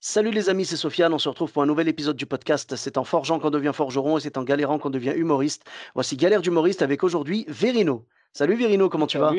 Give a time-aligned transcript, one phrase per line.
[0.00, 1.12] Salut les amis, c'est Sofiane.
[1.12, 2.76] On se retrouve pour un nouvel épisode du podcast.
[2.76, 5.68] C'est en forgeant qu'on devient forgeron et c'est en galérant qu'on devient humoriste.
[5.94, 8.06] Voici Galère d'humoriste avec aujourd'hui Verino.
[8.32, 9.34] Salut Verino, comment tu vas?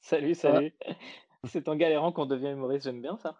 [0.00, 0.72] Salut, salut.
[1.48, 3.34] C'est en galérant qu'on devient humoriste, j'aime bien ça.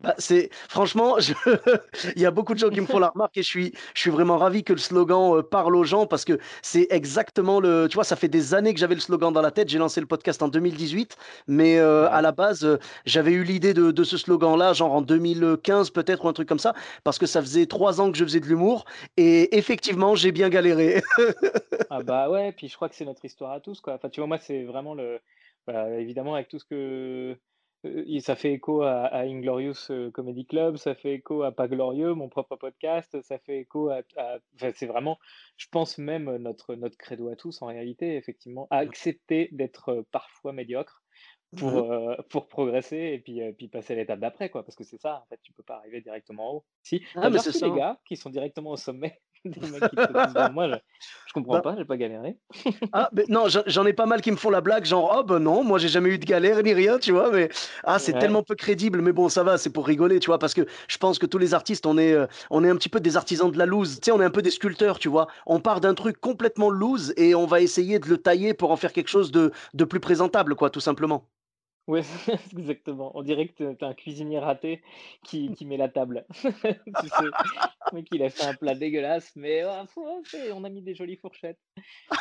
[0.00, 1.34] Bah, c'est franchement, je...
[2.14, 4.00] il y a beaucoup de gens qui me font la remarque et je suis, je
[4.00, 7.88] suis vraiment ravi que le slogan euh, parle aux gens parce que c'est exactement le.
[7.90, 9.68] Tu vois, ça fait des années que j'avais le slogan dans la tête.
[9.68, 11.16] J'ai lancé le podcast en 2018,
[11.48, 15.02] mais euh, à la base, euh, j'avais eu l'idée de, de, ce slogan-là, genre en
[15.02, 18.24] 2015 peut-être ou un truc comme ça, parce que ça faisait trois ans que je
[18.24, 18.84] faisais de l'humour
[19.16, 21.02] et effectivement, j'ai bien galéré.
[21.90, 23.94] ah bah ouais, puis je crois que c'est notre histoire à tous quoi.
[23.94, 25.18] Enfin, tu vois, moi, c'est vraiment le.
[25.66, 27.36] Bah, évidemment, avec tout ce que
[28.20, 32.56] ça fait écho à, Inglorious Comedy Club, ça fait écho à Pas Glorieux, mon propre
[32.56, 34.02] podcast, ça fait écho à.
[34.74, 35.18] c'est vraiment,
[35.56, 40.52] je pense même notre, notre credo à tous en réalité, effectivement, à accepter d'être parfois
[40.52, 41.02] médiocre
[41.56, 44.64] pour, mmh pour progresser et puis, puis passer à l'étape d'après, quoi.
[44.64, 46.64] Parce que c'est ça, en fait, tu peux pas arriver directement en haut.
[46.82, 47.76] Si, ah, mais c'est les hein.
[47.76, 49.20] gars qui sont directement au sommet.
[49.44, 50.74] Des mecs qui te moi, je,
[51.26, 52.36] je comprends bah pas, j'ai pas galéré.
[52.92, 55.38] ah, mais non, j'en ai pas mal qui me font la blague, genre, oh ben
[55.38, 57.48] non, moi j'ai jamais eu de galère ni rien, tu vois, mais
[57.84, 60.54] ah, c'est tellement peu crédible, mais bon, ça va, c'est pour rigoler, tu vois, parce
[60.54, 62.16] que je pense que tous les artistes, on est,
[62.50, 64.30] on est un petit peu des artisans de la loose, tu sais, on est un
[64.30, 65.28] peu des sculpteurs, tu vois.
[65.46, 68.76] On part d'un truc complètement loose et on va essayer de le tailler pour en
[68.76, 71.28] faire quelque chose de, de plus présentable, quoi, tout simplement.
[71.88, 72.02] Ouais,
[72.52, 73.12] exactement.
[73.14, 74.82] On dirait que tu un cuisinier raté
[75.24, 76.26] qui, qui met la table.
[77.00, 80.20] Tu sais, le mec, il a fait un plat dégueulasse, mais oh,
[80.52, 81.58] on a mis des jolies fourchettes.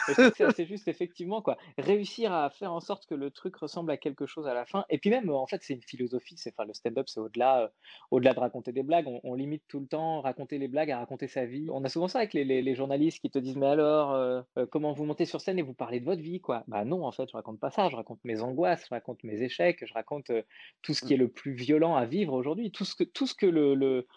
[0.08, 1.58] c'est juste, effectivement, quoi.
[1.78, 4.86] Réussir à faire en sorte que le truc ressemble à quelque chose à la fin.
[4.90, 6.36] Et puis même, en fait, c'est une philosophie.
[6.48, 7.68] Enfin, le stand-up, c'est au-delà, euh,
[8.12, 9.08] au-delà de raconter des blagues.
[9.24, 11.68] On, limite tout le temps raconter les blagues à raconter sa vie.
[11.72, 14.66] On a souvent ça avec les, les, journalistes qui te disent, mais alors, euh, euh,
[14.66, 16.64] comment vous montez sur scène et vous parlez de votre vie, quoi.
[16.68, 17.90] Bah non, en fait, je raconte pas ça.
[17.90, 20.32] Je raconte mes angoisses, je raconte mes échecs je raconte
[20.82, 23.36] tout ce qui est le plus violent à vivre aujourd'hui, tout ce que, tout ce
[23.36, 24.08] que le,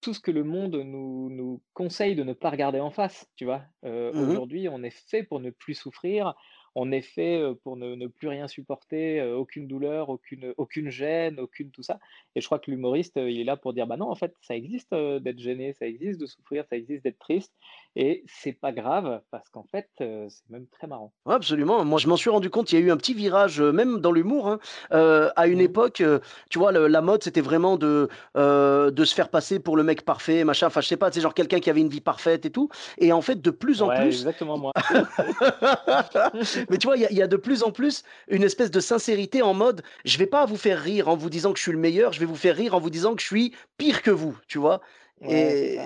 [0.00, 3.44] tout ce que le monde nous, nous, conseille de ne pas regarder en face, tu
[3.44, 3.62] vois.
[3.82, 6.34] Mmh aujourd'hui, on est fait pour ne plus souffrir,
[6.80, 11.82] on est fait pour ne, plus rien supporter, aucune douleur, aucune, aucune gêne, aucune tout
[11.82, 11.98] ça.
[12.36, 14.54] Et je crois que l'humoriste, il est là pour dire, bah non, en fait, ça
[14.54, 17.52] existe d'être gêné, ça existe de souffrir, ça existe d'être triste,
[17.96, 21.12] et c'est pas grave parce qu'en fait, c'est même très marrant.
[21.26, 21.84] absolument.
[21.84, 22.70] Moi, je m'en suis rendu compte.
[22.70, 24.48] Il y a eu un petit virage, même dans l'humour.
[24.48, 24.60] Hein.
[24.90, 26.02] à une mmh époque,
[26.48, 30.44] tu vois, la mode, c'était vraiment de, de se faire passer pour le mec parfait,
[30.44, 30.68] machin.
[30.68, 32.68] Enfin, je sais pas, c'est genre quelqu'un qui avait une vie parfaite et tout.
[32.98, 34.06] Et en fait, de plus en plus.
[34.06, 34.72] Exactement moi.
[36.70, 39.54] Mais tu vois, il y, a de plus en plus une espèce de sincérité en
[39.54, 42.12] mode, je vais pas vous faire rire en vous disant que je suis le meilleur,
[42.12, 44.58] je vais vous faire rire en vous disant que je suis pire que vous, tu
[44.58, 44.80] vois?
[45.22, 45.78] et,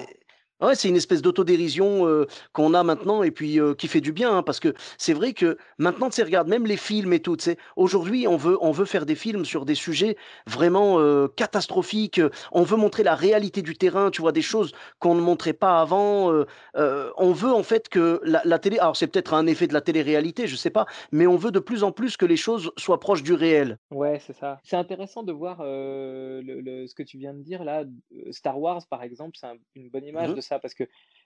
[0.62, 4.43] Ouais, c'est une espèce d'autodérision qu'on a maintenant et puis qui fait du bien hein,
[4.43, 8.28] parce que c'est vrai que maintenant, tu regarde, même les films et tout, tu aujourd'hui,
[8.28, 10.99] on veut, on veut faire des films sur des sujets vraiment
[11.37, 12.21] catastrophiques.
[12.53, 15.81] On veut montrer la réalité du terrain, tu vois, des choses qu'on ne montrait pas
[15.81, 16.33] avant.
[16.75, 20.47] on veut en fait que la, télé, alors c'est peut-être un effet de la télé-réalité,
[20.47, 23.23] je sais pas, mais on veut de plus en plus que les choses soient proches
[23.23, 23.79] du réel.
[23.91, 24.61] Ouais, c'est ça.
[24.62, 27.84] C'est intéressant de voir le, ce que tu viens de dire là.
[28.31, 30.84] Star Wars, par exemple, c'est une bonne image mmh de ça parce que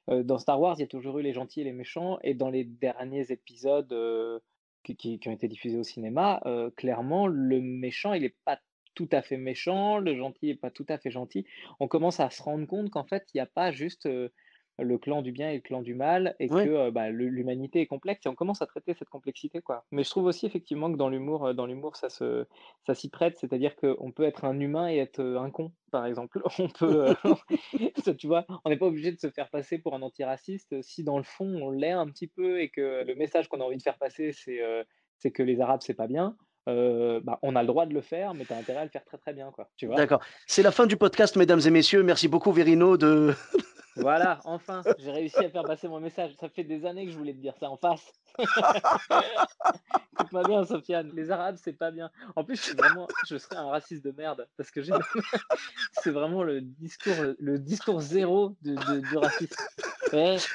[0.09, 2.50] dans Star Wars, il y a toujours eu les gentils et les méchants, et dans
[2.50, 3.92] les derniers épisodes
[4.84, 6.41] qui, ont été diffusés au cinéma,
[6.76, 8.60] clairement, le méchant, il n'est pas
[8.94, 11.44] tout à fait méchant, le gentil n'est pas tout à fait gentil.
[11.81, 14.09] On commence à se rendre compte qu'en fait, il n'y a pas juste
[14.78, 18.26] le clan du bien et le clan du mal et que bah, l'humanité est complexe
[18.26, 19.84] et on commence à traiter cette complexité quoi.
[19.91, 22.47] Mais je trouve aussi effectivement que dans l'humour, dans l'humour ça se,
[22.87, 26.43] ça s'y prête, c'est-à-dire qu'on peut être un humain et être un con par exemple.
[26.58, 27.14] On peut,
[28.19, 31.19] tu vois, on n'est pas obligé de se faire passer pour un antiraciste si dans
[31.19, 33.82] le fond on l'est un petit peu et que le message qu'on a envie de
[33.82, 34.61] faire passer c'est
[35.19, 36.37] c'est que les Arabes c'est pas bien.
[36.67, 39.05] bah, on a le droit de le faire, mais tu as intérêt à le faire
[39.05, 39.50] très très bien.
[39.52, 40.20] Quoi, tu vois D'accord.
[40.46, 42.02] C'est la fin du podcast, mesdames et messieurs.
[42.02, 43.34] Merci beaucoup, Verino, de,
[43.96, 46.34] voilà, enfin, j'ai réussi à faire passer mon message.
[46.38, 48.12] Ça fait des années que je voulais te dire ça en face.
[50.12, 51.10] Écoute-moi bien, Sofiane.
[51.14, 52.10] Les Arabes, c'est pas bien.
[52.34, 54.81] En plus, je, vraiment, je serais un raciste de merde parce que
[55.93, 58.76] c'est vraiment le discours, le discours zéro du
[59.16, 59.56] racisme.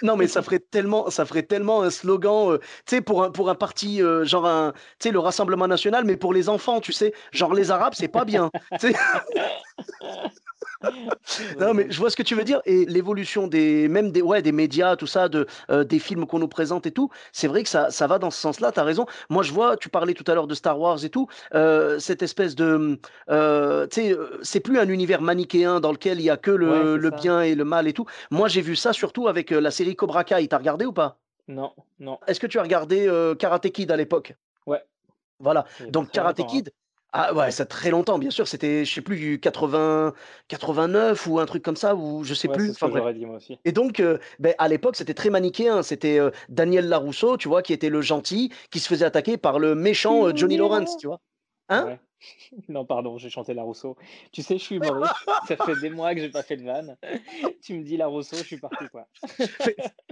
[0.01, 3.31] Non, mais ça ferait tellement, ça ferait tellement un slogan, euh, tu sais, pour un,
[3.31, 6.81] pour un parti, euh, genre un, tu sais, le Rassemblement national, mais pour les enfants,
[6.81, 8.49] tu sais, genre les Arabes, c'est pas bien.
[11.59, 12.61] non, mais je vois ce que tu veux dire.
[12.65, 16.39] Et l'évolution des, même des, ouais, des médias, tout ça, de, euh, des films qu'on
[16.39, 18.71] nous présente et tout, c'est vrai que ça, ça va dans ce sens-là.
[18.71, 19.05] Tu as raison.
[19.29, 22.21] Moi, je vois, tu parlais tout à l'heure de Star Wars et tout, euh, cette
[22.21, 22.99] espèce de.
[23.29, 26.97] Euh, tu sais, c'est plus un univers manichéen dans lequel il y a que le,
[26.97, 28.05] le bien et le mal et tout.
[28.31, 30.47] Moi, j'ai vu ça surtout avec la série Cobra Kai.
[30.47, 31.17] T'as regardé ou pas?
[31.47, 32.19] Non, non.
[32.27, 34.35] Est-ce que tu as regardé Karate Kid à l'époque?
[34.65, 34.81] Ouais.
[35.39, 35.65] Voilà.
[35.89, 36.45] Donc Karate hein.
[36.45, 36.71] Kid,
[37.13, 38.47] ah ouais, ça très longtemps, bien sûr.
[38.47, 40.13] C'était, je sais plus, 80,
[40.47, 42.73] 89 ou un truc comme ça, ou je sais plus.
[43.13, 43.59] dit moi aussi.
[43.65, 45.83] Et donc, euh, ben, à l'époque, c'était très manichéen.
[45.83, 49.59] C'était euh, Daniel Larousseau, tu vois, qui était le gentil, qui se faisait attaquer par
[49.59, 51.19] le méchant euh, Johnny Lawrence, tu vois.
[51.71, 51.97] Hein
[52.69, 53.97] Non, pardon, j'ai chanté La Rousseau.
[54.31, 55.13] Tu sais, je suis humoriste.
[55.47, 56.95] ça fait des mois que j'ai pas fait de vanne.
[57.63, 59.07] tu me dis La Rousseau, je suis parti, quoi.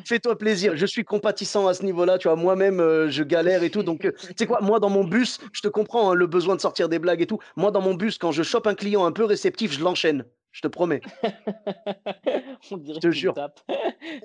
[0.06, 0.76] Fais-toi plaisir.
[0.76, 2.18] Je suis compatissant à ce niveau-là.
[2.18, 3.84] Tu vois, moi-même, euh, je galère et tout.
[3.84, 6.56] Donc, euh, tu sais quoi, moi, dans mon bus, je te comprends hein, le besoin
[6.56, 7.40] de sortir des blagues et tout.
[7.56, 10.26] Moi, dans mon bus, quand je chope un client un peu réceptif, je l'enchaîne.
[10.52, 11.02] Je te promets.
[12.72, 13.36] on dirait je te jure.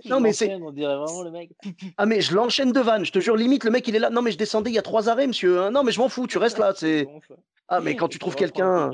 [0.06, 0.54] non mais c'est.
[0.54, 1.50] On dirait vraiment le mec.
[1.98, 3.04] ah mais je l'enchaîne de vanne.
[3.04, 4.10] Je te jure, limite le mec il est là.
[4.10, 5.60] Non mais je descendais il y a trois arrêts, monsieur.
[5.60, 5.70] Hein.
[5.70, 6.26] Non mais je m'en fous.
[6.26, 6.72] Tu restes là.
[6.74, 7.06] C'est.
[7.68, 8.90] ah mais quand tu trouves quelqu'un.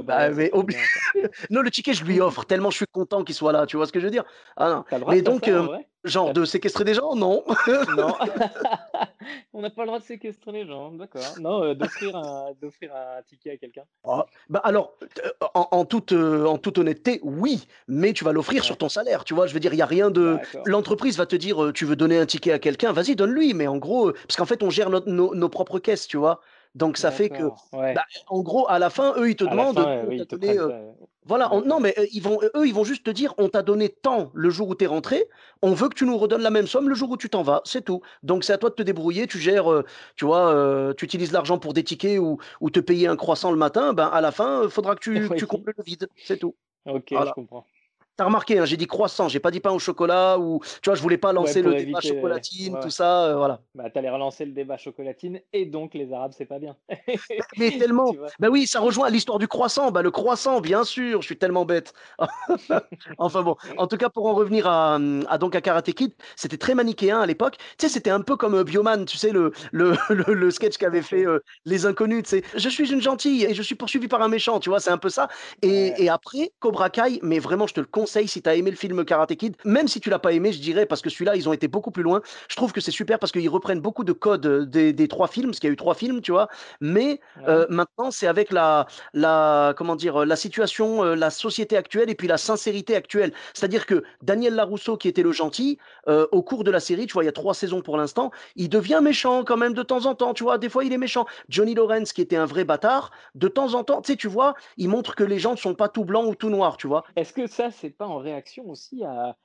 [0.00, 0.50] Bah, mais
[1.50, 3.66] non, le ticket, je lui offre tellement je suis content qu'il soit là.
[3.66, 4.24] Tu vois ce que je veux dire?
[4.56, 5.00] Ah, non.
[5.08, 7.44] Mais donc, euh, genre de séquestrer des gens Non?
[7.96, 8.14] non.
[9.52, 11.22] On n'a pas le droit de séquestrer les gens, d'accord.
[11.40, 13.84] Non, euh, d'offrir un, un ticket à quelqu'un.
[14.04, 14.94] Ah, bah alors,
[15.24, 19.24] euh, en, toute, en toute honnêteté, oui, mais tu vas l'offrir sur ton salaire.
[19.24, 20.38] Tu vois, je veux dire, il y a rien de.
[20.64, 23.54] L'entreprise va te dire, tu veux donner un ticket à quelqu'un, vas-y, donne-lui.
[23.54, 26.40] Mais en gros, parce qu'en fait, on gère nos, nos propres caisses, tu vois?
[26.74, 29.78] Donc ça fait que, bah, en gros, à la fin, eux, ils te demandent.
[29.78, 30.92] Euh,
[31.24, 33.88] voilà, non, mais euh, ils vont, eux, ils vont juste te dire, on t'a donné
[33.90, 35.24] tant le jour où tu es rentré,
[35.60, 37.60] on veut que tu nous redonnes la même somme le jour où tu t'en vas,
[37.64, 38.00] c'est tout.
[38.22, 39.84] Donc c'est à toi de te débrouiller, tu gères, euh,
[40.16, 43.58] tu vois, tu utilises l'argent pour des tickets ou, ou, te payer un croissant le
[43.58, 46.56] matin, ben à la fin, il faudra que tu, tu combles le vide, c'est tout.
[46.86, 47.66] Ok, je comprends.
[48.14, 50.94] T'as remarqué, hein, j'ai dit croissant, j'ai pas dit pain au chocolat ou tu vois,
[50.94, 53.60] je voulais pas lancer le débat chocolatine, tout ça, euh, voilà.
[53.74, 56.76] Bah t'allais relancer le débat chocolatine et donc les Arabes c'est pas bien.
[57.56, 58.12] mais tellement.
[58.38, 59.90] Bah oui, ça rejoint l'histoire du croissant.
[59.90, 61.94] Bah le croissant, bien sûr, je suis tellement bête.
[63.16, 64.98] enfin bon, en tout cas pour en revenir à,
[65.38, 67.56] donc à Karate Kid, c'était très manichéen à l'époque.
[67.78, 71.00] Tu sais, c'était un peu comme euh, Bioman, tu sais le le, le, sketch qu'avait
[71.00, 72.24] fait euh, les inconnus.
[72.24, 74.60] Tu sais, je suis une gentille et je suis poursuivi par un méchant.
[74.60, 75.28] Tu vois, c'est un peu ça.
[75.62, 78.70] Et, et après Cobra Kai, mais vraiment, je te le conseille si tu as aimé
[78.70, 79.56] le film Karate Kid.
[79.64, 81.90] Même si tu l'as pas aimé, je dirais, parce que celui-là, ils ont été beaucoup
[81.90, 82.20] plus loin.
[82.48, 85.50] Je trouve que c'est super parce qu'ils reprennent beaucoup de codes euh, des, trois films,
[85.50, 86.48] parce qu'il y a eu trois films, tu vois.
[86.80, 92.10] Mais euh, maintenant, c'est avec la, la, comment dire, la situation, euh, la société actuelle
[92.10, 93.32] et puis la sincérité actuelle.
[93.54, 97.22] C'est-à-dire que Daniel Larousseau, qui était le gentil, au cours de la série, tu vois,
[97.22, 100.14] il y a trois saisons pour l'instant, il devient méchant quand même de temps en
[100.14, 100.58] temps, tu vois.
[100.58, 101.26] Des fois, il est méchant.
[101.48, 104.54] Johnny Lawrence, qui était un vrai bâtard, de temps en temps, tu sais, tu vois,
[104.76, 107.04] il montre que les gens ne sont pas tout blancs ou tout noirs, tu vois.
[107.16, 109.36] Est-ce que ça, c'est pas en réaction aussi à,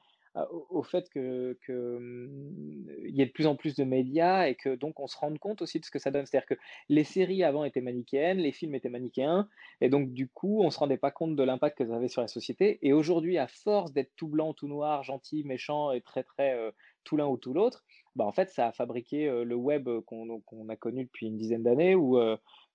[0.69, 4.75] au fait que, que mmh, y ait de plus en plus de médias et que
[4.75, 6.25] donc on se rende compte aussi de ce que ça donne.
[6.25, 9.49] C'est-à-dire que les séries avant étaient manichéennes, les films étaient manichéens,
[9.81, 12.21] et donc du coup on se rendait pas compte de l'impact que ça avait sur
[12.21, 12.77] la société.
[12.81, 16.55] Et aujourd'hui, à force d'être tout blanc, tout noir, gentil, méchant et très très
[17.03, 17.83] tout l'un ou tout l'autre,
[18.15, 21.95] bah en fait ça a fabriqué le web qu'on a connu depuis une dizaine d'années
[21.95, 22.19] où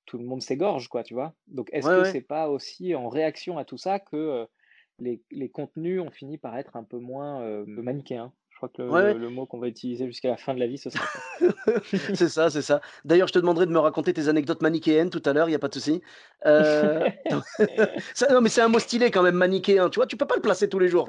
[0.06, 1.34] tout le monde s'égorge, quoi, tu vois.
[1.46, 4.48] Donc est-ce que c'est pas aussi en réaction à tout ça que
[5.30, 8.32] les, contenus ont fini par être un peu moins euh, manichéens.
[8.50, 8.82] Je crois que
[9.18, 11.04] le, mot qu'on va utiliser jusqu'à la fin de la vie, ce sera
[12.14, 12.80] c'est ça, c'est ça.
[13.04, 15.56] D'ailleurs, je te demanderai de me raconter tes anecdotes manichéennes tout à l'heure, il n'y
[15.56, 16.00] a pas de souci.
[16.46, 17.08] Euh,
[18.30, 19.88] non, mais c'est un mot stylé quand même, manichéen.
[19.90, 21.08] Tu vois, tu peux pas le placer tous les jours.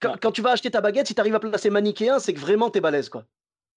[0.00, 2.70] Quand, tu vas acheter ta baguette, si tu arrives à placer manichéen, c'est que vraiment
[2.70, 3.24] tu es balèze, quoi.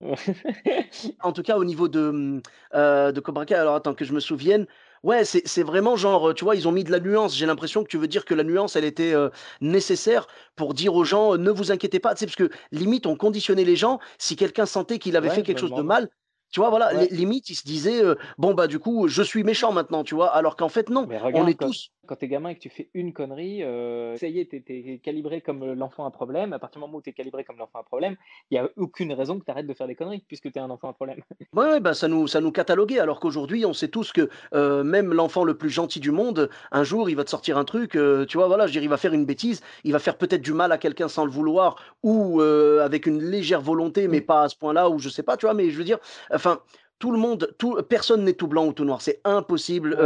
[1.21, 2.41] en tout cas, au niveau de,
[2.73, 4.67] euh, de Cobra Kai, alors attends que je me souvienne,
[5.05, 7.37] Ouais, c'est vraiment genre, tu vois, ils ont mis de la nuance.
[7.37, 9.13] J'ai l'impression que tu veux dire que la nuance, elle était
[9.61, 12.15] nécessaire pour dire aux gens, ne vous inquiétez pas.
[12.15, 13.99] Tu sais, parce que limite, on conditionnait les gens.
[14.17, 16.09] Si quelqu'un sentait qu'il avait fait quelque chose de mal,
[16.51, 18.01] tu vois, voilà, limite, ils se disaient,
[18.39, 21.45] bon, bah, du coup, je suis méchant maintenant, tu vois, alors qu'en fait, non, on
[21.45, 24.39] est tous quand tu es gamin et que tu fais une connerie, euh, ça y
[24.39, 26.53] est, tu es, calibré comme euh, l'enfant à problème.
[26.53, 28.15] À partir du moment où tu es calibré comme l'enfant à problème,
[28.49, 30.61] il n'y a aucune raison que tu arrêtes de faire des conneries puisque tu es
[30.61, 31.19] un enfant à problème.
[31.53, 34.83] Oui, ouais, bah, ça, nous, ça nous cataloguait, alors qu'aujourd'hui, on sait tous que euh,
[34.83, 37.91] même l'enfant le plus gentil du monde, un jour, il va te sortir un truc,
[37.91, 40.51] tu vois, voilà, je dire, il va faire une bêtise, il va faire peut-être du
[40.51, 44.25] mal à quelqu'un sans le vouloir ou avec une légère volonté, mais mmh.
[44.25, 45.99] pas à ce point-là, ou je sais pas, tu vois, mais je veux dire,
[46.33, 46.59] enfin,
[46.99, 49.97] tout le monde, tout, personne n'est tout blanc ou tout noir, c'est impossible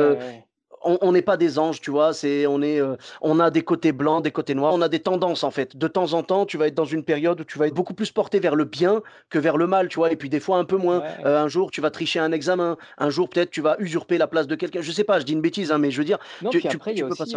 [0.83, 2.13] on n'est pas des anges, tu vois.
[2.13, 4.73] C'est, on est, euh, on a des côtés blancs, des côtés noirs.
[4.73, 5.75] On a des tendances en fait.
[5.77, 7.93] De temps en temps, tu vas être dans une période où tu vas être beaucoup
[7.93, 10.11] plus porté vers le bien que vers le mal, tu vois.
[10.11, 11.03] Et puis des fois un peu moins.
[11.25, 12.77] Euh, un jour, tu vas tricher un examen.
[12.97, 14.81] Un jour, peut-être, tu vas usurper la place de quelqu'un.
[14.81, 15.19] Je sais pas.
[15.19, 17.07] Je dis une bêtise, hein, mais je veux dire, non, tu, après, il y a
[17.07, 17.35] aussi,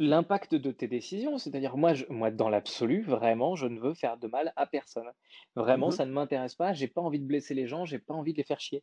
[0.00, 1.38] l'impact de tes décisions.
[1.38, 5.06] C'est-à-dire, moi, moi, dans l'absolu, vraiment, je ne veux faire de mal à personne.
[5.54, 6.72] Vraiment, mmh ça ne m'intéresse pas.
[6.72, 7.84] J'ai pas envie de blesser les gens.
[7.84, 8.82] J'ai pas envie de les faire chier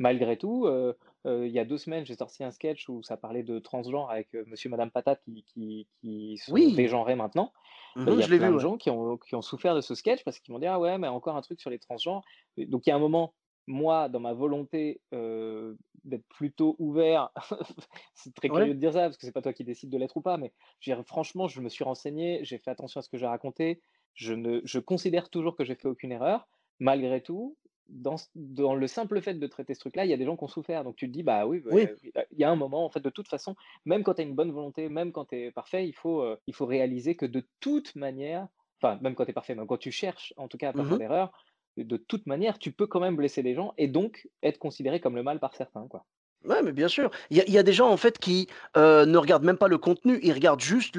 [0.00, 0.94] malgré tout, euh,
[1.28, 4.10] euh, il y a deux semaines, j'ai sorti un sketch où ça parlait de transgenre
[4.10, 6.74] avec euh, monsieur et madame Patate qui, qui, qui sont Oui.
[6.74, 7.52] dégenrés maintenant.
[7.96, 8.64] Mmh il y a plein vu, de ouais.
[8.64, 10.98] gens qui ont, qui ont souffert de ce sketch parce qu'ils m'ont dit Ah ouais,
[10.98, 12.22] mais encore un truc sur les transgenres.
[12.58, 13.34] Donc il y a un moment,
[13.68, 15.02] moi, dans ma volonté
[16.04, 17.30] d'être plutôt ouvert,
[18.14, 18.70] c'est très Ouais.
[18.70, 20.36] curieux de dire ça parce que c'est pas toi qui décides de l'être ou pas,
[20.36, 23.18] mais je veux dire, franchement, je me suis renseigné, j'ai fait attention à ce que
[23.18, 23.82] j'ai raconté.
[24.14, 26.48] Je, ne, je considère toujours que j'ai fait aucune erreur.
[26.78, 27.56] Malgré tout,
[27.90, 30.44] dans, dans le simple fait de traiter ce truc-là, il y a des gens qui
[30.44, 30.84] ont souffert.
[30.84, 31.88] Donc tu te dis, bah oui, bah, Oui.
[32.02, 34.34] il y a un moment, en fait, de toute façon, même quand tu as une
[34.34, 37.46] bonne volonté, même quand tu es parfait, il faut, euh, il faut réaliser que de
[37.60, 38.48] toute manière,
[38.80, 40.84] enfin, même quand tu es parfait, même quand tu cherches, en tout cas, à pas
[40.84, 41.32] faire Mmh d'erreur,
[41.76, 45.16] de toute manière, tu peux quand même blesser les gens et donc être considéré comme
[45.16, 46.04] le mal par certains, quoi.
[46.44, 47.10] Ouais, mais bien sûr.
[47.28, 49.58] Il y a, il y a des gens en fait qui euh, ne regardent même
[49.58, 50.96] pas le contenu, ils regardent juste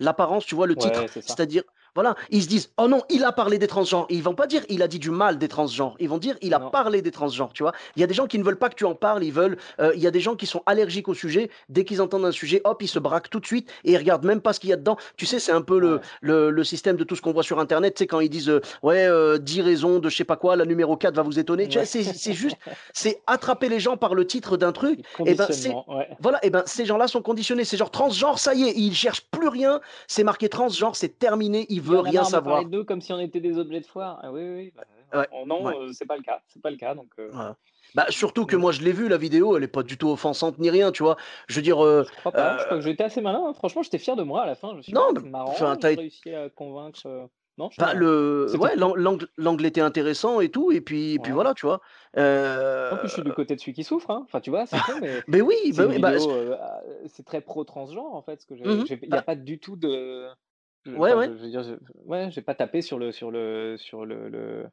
[0.00, 1.00] l'apparence, tu vois, le titre.
[1.00, 1.08] Ouais.
[1.08, 1.62] C'est-à-dire,
[1.94, 4.06] voilà, ils se disent, oh non, il a parlé des transgenres.
[4.08, 5.94] Ils vont pas dire, il a dit du mal des transgenres.
[6.00, 6.70] Ils vont dire, il a Non.
[6.70, 7.72] parlé des transgenres, tu vois.
[7.96, 9.58] Il y a des gens qui ne veulent pas que tu en parles, ils veulent.
[9.80, 11.50] euh, il y a des gens qui sont allergiques au sujet.
[11.68, 14.24] Dès qu'ils entendent un sujet, hop, ils se braquent tout de suite et ils regardent
[14.24, 14.96] même pas ce qu'il y a dedans.
[15.16, 16.00] Tu sais, c'est un peu le, Ouais.
[16.22, 17.98] le, le système de tout ce qu'on voit sur Internet.
[17.98, 20.64] Sais, quand ils disent, euh, ouais, euh, 10 raisons de je sais pas quoi, la
[20.64, 21.68] numéro 4 va vous étonner.
[21.74, 21.84] Ouais.
[21.84, 22.56] c'est c'est juste,
[22.94, 25.00] c'est attraper les gens par le titre d'un truc.
[25.26, 26.08] Et ben, c'est Conditionnement, ouais.
[26.20, 27.64] voilà, et ben ces gens-là sont conditionnés.
[27.64, 29.80] C'est genre transgenre, ça y est, ils cherchent plus rien.
[30.06, 32.54] C'est marqué transgenre, c'est terminé, ils A rien marre de savoir.
[32.56, 34.20] parler d'eux comme si on était des objets de foire.
[34.22, 34.82] Ah oui, oui, oui, bah,
[35.14, 35.18] ouais.
[35.18, 36.40] Ouais, non, ouais, euh, c'est pas le cas.
[36.48, 36.94] C'est pas le cas.
[36.94, 37.56] Donc, euh, voilà.
[37.94, 40.58] Bah, surtout que moi je l'ai vu la vidéo, elle est pas du tout offensante
[40.58, 41.16] ni rien, tu vois.
[41.48, 42.56] Je veux dire, euh, je crois pas.
[42.56, 43.44] Je euh, crois que j'étais assez malin.
[43.48, 43.52] hein.
[43.52, 44.74] Franchement, j'étais fier de moi à la fin.
[44.76, 45.50] Je suis non, ah, mais, c'est marrant.
[45.50, 47.00] enfin, réussi à convaincre.
[47.06, 47.26] euh,
[47.58, 51.66] Non, bah, le, ouais, l'angle, était intéressant et tout, et puis, et puis voilà, tu
[51.66, 51.80] vois.
[52.16, 54.10] En plus, je suis Euh, du côté de celui qui souffre.
[54.10, 54.22] hein.
[54.24, 57.42] Enfin, tu vois, c'est mais mais oui, c'est bah oui, bah, euh, ah, c'est très
[57.42, 58.40] pro-transgenre, en fait.
[58.40, 60.28] Ce que j'ai, mhm, il n'y bah, a pas du tout de.
[60.86, 61.30] Ouais, Enfin, ouais.
[61.30, 61.74] je, veux dire, je-
[62.04, 64.68] ouais, j'ai pas tapé sur le, sur le, sur le, le-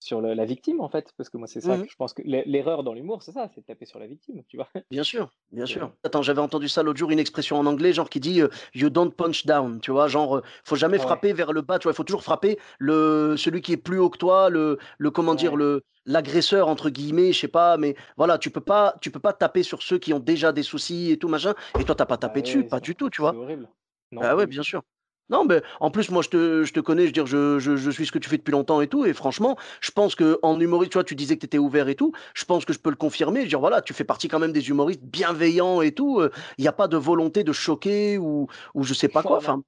[0.00, 1.12] sur le- la victime, en fait.
[1.16, 1.86] Parce que moi, c'est ça mhm.
[1.86, 4.06] que je pense que l'e- l'erreur dans l'humour, c'est ça, c'est de taper sur la
[4.08, 4.70] victime, tu vois.
[4.90, 5.90] Bien sûr, bien sûr.
[6.04, 8.88] Attends, j'avais entendu ça l'autre jour, une expression en anglais, genre qui dit euh, You
[8.88, 11.84] don't punch down, tu vois, genre, euh, faut jamais ouais, frapper vers le bas, tu
[11.84, 15.10] vois, il faut toujours frapper le, celui qui est plus haut que toi, le, le
[15.10, 19.10] comment dire, le, l'agresseur, entre guillemets, je sais pas, mais voilà, tu peux pas, tu
[19.10, 21.96] peux pas taper sur ceux qui ont déjà des soucis et tout, machin, et toi,
[21.96, 23.36] t'as pas Bah tapé dessus, oui, pas c'est du tout, tu c'est vois.
[23.36, 23.70] horrible.
[24.12, 24.82] Non, Ah ouais, bien sûr.
[25.28, 27.76] Non, mais en plus, moi, je te, je te connais, je veux dire, je, je,
[27.76, 30.38] je suis ce que tu fais depuis longtemps et tout, et franchement, je pense que
[30.42, 32.72] en humoriste, tu vois, tu disais que tu étais ouvert et tout, je pense que
[32.72, 35.02] je peux le confirmer, je veux dire, voilà, tu fais partie quand même des humoristes
[35.02, 36.22] bienveillants et tout,
[36.58, 39.38] il n'y a pas de volonté de choquer ou, ou je sais pas quoi, non,
[39.38, 39.62] enfin,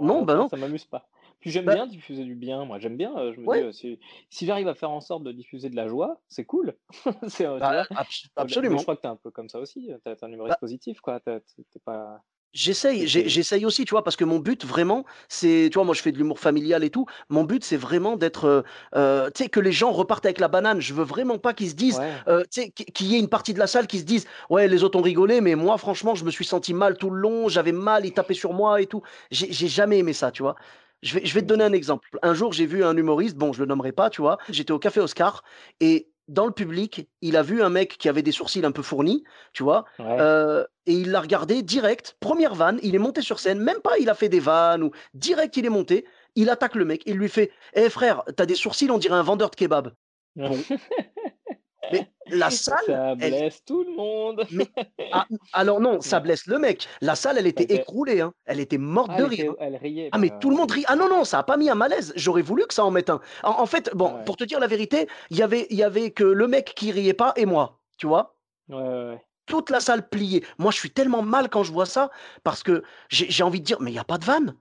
[0.00, 1.08] non, bah contraire, non, ça m'amuse pas.
[1.40, 3.72] Puis j'aime bah, bien diffuser du bien, moi j'aime bien, euh, je me dis, euh,
[3.72, 3.98] si,
[4.30, 6.76] si j'arrive à faire en sorte de diffuser de la joie, c'est cool.
[7.28, 8.84] C'est, euh, tu bah, vois, abs- Euh, mais je absolument.
[8.84, 11.00] crois que t'es un peu comme ça aussi, euh, t'es t'es un Bah, humoriste positif,
[11.00, 11.20] quoi.
[11.20, 11.42] T'es
[11.84, 12.22] pas.
[12.56, 16.00] J'essaye, j'essaye aussi, tu vois, parce que mon but vraiment, c'est, tu vois, moi je
[16.02, 18.62] fais de l'humour familial et tout, mon but c'est vraiment d'être, euh,
[18.94, 20.80] euh, tu sais, que les gens repartent avec la banane.
[20.80, 23.18] Je veux vraiment pas qu'ils se disent, Ouais, euh, tu sais, qu- qu'il y ait
[23.18, 25.78] une partie de la salle qui se dise, ouais, les autres ont rigolé, mais moi
[25.78, 28.80] franchement, je me suis senti mal tout le long, j'avais mal, ils tapaient sur moi
[28.80, 29.02] et tout.
[29.32, 30.54] J'ai jamais aimé ça, tu vois.
[31.02, 32.08] Je vais, je vais te donner un exemple.
[32.22, 34.78] Un jour, j'ai vu un humoriste, bon, je le nommerai pas, tu vois, j'étais au
[34.78, 35.42] Café Oscar
[35.80, 38.82] et dans le public, il a vu un mec qui avait des sourcils un peu
[38.82, 43.20] fournis, tu vois, Ouais, euh, et il l'a regardé direct, première vanne, il est monté
[43.20, 46.50] sur scène, même pas il a fait des vannes, ou direct il est monté, il
[46.50, 49.50] attaque le mec, il lui fait Eh frère, t'as des sourcils, on dirait un vendeur
[49.50, 49.92] de kebab.
[50.36, 50.58] Bon,
[51.92, 53.30] mais la salle, ça elle.
[53.30, 54.46] blesse tout le monde.
[54.50, 54.68] Mais,
[55.12, 56.88] ah, alors non, ça blesse le mec.
[57.00, 58.32] La salle, elle était écroulée, hein.
[58.46, 59.52] Elle était morte Ah, de rire.
[59.52, 60.08] était, elle riait.
[60.12, 60.84] Ah mais Bah, tout le monde rit.
[60.86, 62.12] Ah non, non, ça a pas mis un malaise.
[62.16, 63.20] J'aurais voulu que ça en mette un.
[63.42, 64.24] En, en fait, bon, ouais.
[64.24, 66.90] pour te dire la vérité, il y avait, il y avait que le mec qui
[66.92, 68.36] riait pas et moi, tu vois.
[68.68, 70.42] Ouais, ouais, toute la salle pliée.
[70.58, 72.10] Moi, je suis tellement mal quand je vois ça
[72.44, 74.56] parce que j'ai envie de dire, mais il n'y a pas de vanne.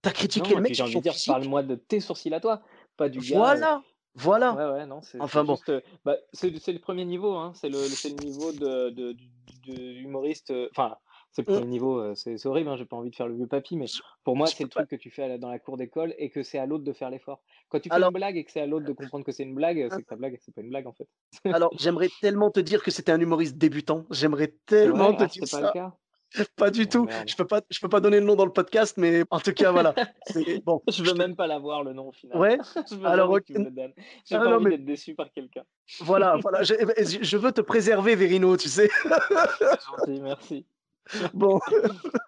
[0.00, 2.62] T'as critiqué Non, le mec j'ai envie de dire, parle-moi de tes sourcils à toi,
[2.96, 3.36] pas du gars.
[3.36, 3.82] Voilà,
[4.14, 4.56] voilà.
[4.56, 5.58] Ouais, ouais, non, c'est Enfin bon,
[6.04, 7.52] bah, c'est le premier niveau, hein.
[7.54, 10.50] C'est le, le niveau de, de, du- humoriste.
[10.50, 10.96] euh, Enfin,
[11.32, 13.36] c'est le on- premier niveau, euh, c'est horrible, hein, j'ai pas envie de faire le
[13.36, 13.92] vieux papy, mais
[14.24, 14.84] pour moi, c'est le pas.
[14.84, 16.92] truc que tu fais la- dans la cour d'école et que c'est à l'autre de
[16.94, 17.42] faire l'effort.
[17.68, 19.42] Quand tu fais Alors, une blague et que c'est à l'autre de comprendre que c'est
[19.44, 21.08] une blague, c'est que ta blague, c'est pas une blague en fait.
[21.50, 24.06] alors j'aimerais tellement te dire que c'était un humoriste débutant.
[24.10, 25.14] J'aimerais tellement vrai?
[25.14, 25.68] te Ah, dire pas le ça.
[25.68, 25.96] cas?
[26.56, 27.04] Pas du Oh tout.
[27.06, 27.28] merde.
[27.28, 29.52] Je peux pas, je peux pas donner le nom dans le podcast, mais en tout
[29.52, 29.94] cas, voilà.
[30.64, 30.82] Bon.
[30.88, 32.36] Je veux même pas l'avoir le nom au final.
[32.38, 32.58] Ouais.
[32.90, 33.44] Je veux Alors, jamais ok.
[33.46, 33.92] que tu me le donnes.
[34.26, 35.62] J'ai Ah pas non, envie mais d'être déçu par quelqu'un.
[36.00, 36.62] voilà, voilà.
[36.62, 38.90] Je, je- je veux te préserver, Verino, tu sais.
[39.58, 40.66] Gentil, merci.
[41.34, 41.60] Bon.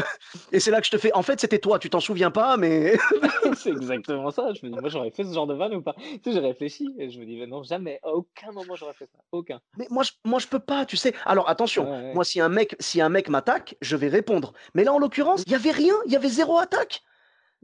[0.52, 1.12] Et c'est là que je te fais.
[1.12, 2.96] En fait, c'était toi, tu t'en souviens pas, mais.
[3.56, 4.52] c'est exactement ça.
[4.54, 5.94] Je me dis, moi, j'aurais fait ce genre de vanne ou pas?
[5.94, 9.06] Tu sais, j'ai réfléchi et je me dis, non, jamais, à aucun moment, j'aurais fait
[9.06, 9.18] ça.
[9.32, 9.60] Aucun.
[9.76, 11.14] Mais moi, je, moi, je peux pas, tu sais.
[11.24, 14.52] Alors, attention, moi, si un mec, si un mec m'attaque, je vais répondre.
[14.74, 17.02] Mais là, en l'occurrence, il y avait rien, il y avait zéro attaque.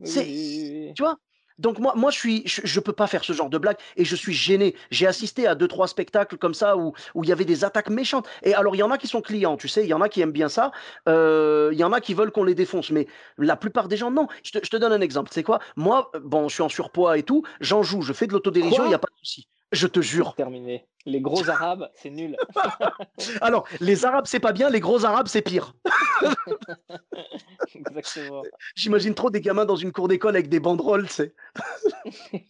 [0.03, 1.17] C'est, tu vois?
[1.59, 4.17] Donc moi, moi je suis, je, peux pas faire ce genre de blague et je
[4.17, 4.75] suis gêné.
[4.91, 7.91] J'ai assisté à deux trois spectacles comme ça où où il y avait des attaques
[7.91, 8.29] méchantes.
[8.43, 10.09] Et alors il y en a qui sont clients, tu sais, il y en a
[10.09, 10.73] qui aiment bien ça.
[11.09, 13.07] Euh, il y en a qui veulent qu'on les défonce, mais
[13.39, 14.29] la plupart des gens non.
[14.43, 15.31] Je te, je te donne un exemple.
[15.33, 15.61] C'est quoi?
[15.77, 17.45] Moi, bon, je suis en surpoids et tout.
[17.61, 19.49] J'en joue, je fais de l'autodérision, il y a pas de souci.
[19.75, 20.35] Je te jure.
[20.37, 20.87] Terminé.
[21.05, 22.37] Les gros arabes, c'est nul.
[23.41, 25.75] Alors, les arabes, c'est pas bien, les gros arabes, c'est pire.
[27.75, 28.43] Exactement.
[28.77, 31.35] J'imagine trop des gamins dans une cour d'école avec des banderoles, tu sais.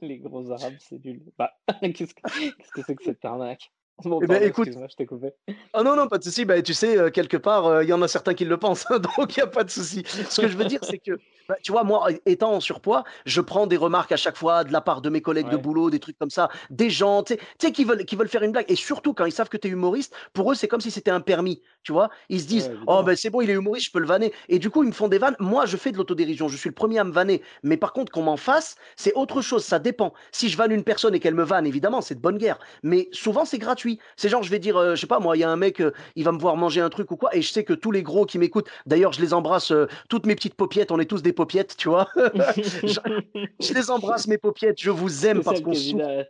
[0.03, 1.23] les gros arabes, c'est nul.
[1.39, 3.73] Bah, qu'est-ce que c'est que cette arnaque?
[4.05, 5.33] Bon, eh ben, écoute, je t'ai coupé.
[5.73, 6.45] Oh non, non, pas de souci.
[6.45, 8.85] Bah, tu sais, euh, quelque part, euh, il y en a certains qui le pensent,
[8.91, 10.03] hein, donc il n'y a pas de souci.
[10.07, 11.13] Ce que je veux dire, c'est que,
[11.49, 14.73] bah, tu vois, moi, étant en surpoids, je prends des remarques à chaque fois de
[14.73, 17.73] la part de mes collègues de boulot, des trucs comme ça, des gens, tu sais,
[17.73, 18.67] qui veulent, qui veulent faire une blague.
[18.69, 21.13] Et surtout, quand ils savent que tu es humoriste, pour eux, c'est comme si c'était
[21.13, 22.11] un permis, tu vois.
[22.29, 24.33] Ils se disent, oh, ben c'est bon, il est humoriste, je peux le vanner.
[24.49, 25.37] Et du coup, ils me font des vannes.
[25.39, 27.43] Moi, je fais de l'autodérision, je suis le premier à me vanner.
[27.63, 30.13] Mais par contre, qu'on m'en fasse, c'est autre chose, ça dépend.
[30.33, 32.59] Si je vanne une personne et qu'elle me vanne, évidemment, c'est de bonne guerre.
[32.83, 33.84] Mais souvent, c'est gratuit.
[34.17, 35.81] C'est genre, je vais dire, euh, je sais pas, moi, il y a un mec,
[35.81, 37.91] euh, il va me voir manger un truc ou quoi, et je sais que tous
[37.91, 41.07] les gros qui m'écoutent, d'ailleurs, je les embrasse, euh, toutes mes petites paupiètes, on est
[41.07, 42.09] tous des paupiètes, tu vois.
[42.17, 46.27] je, les embrasse, mes paupiètes, je vous aime parce qu'on souffre.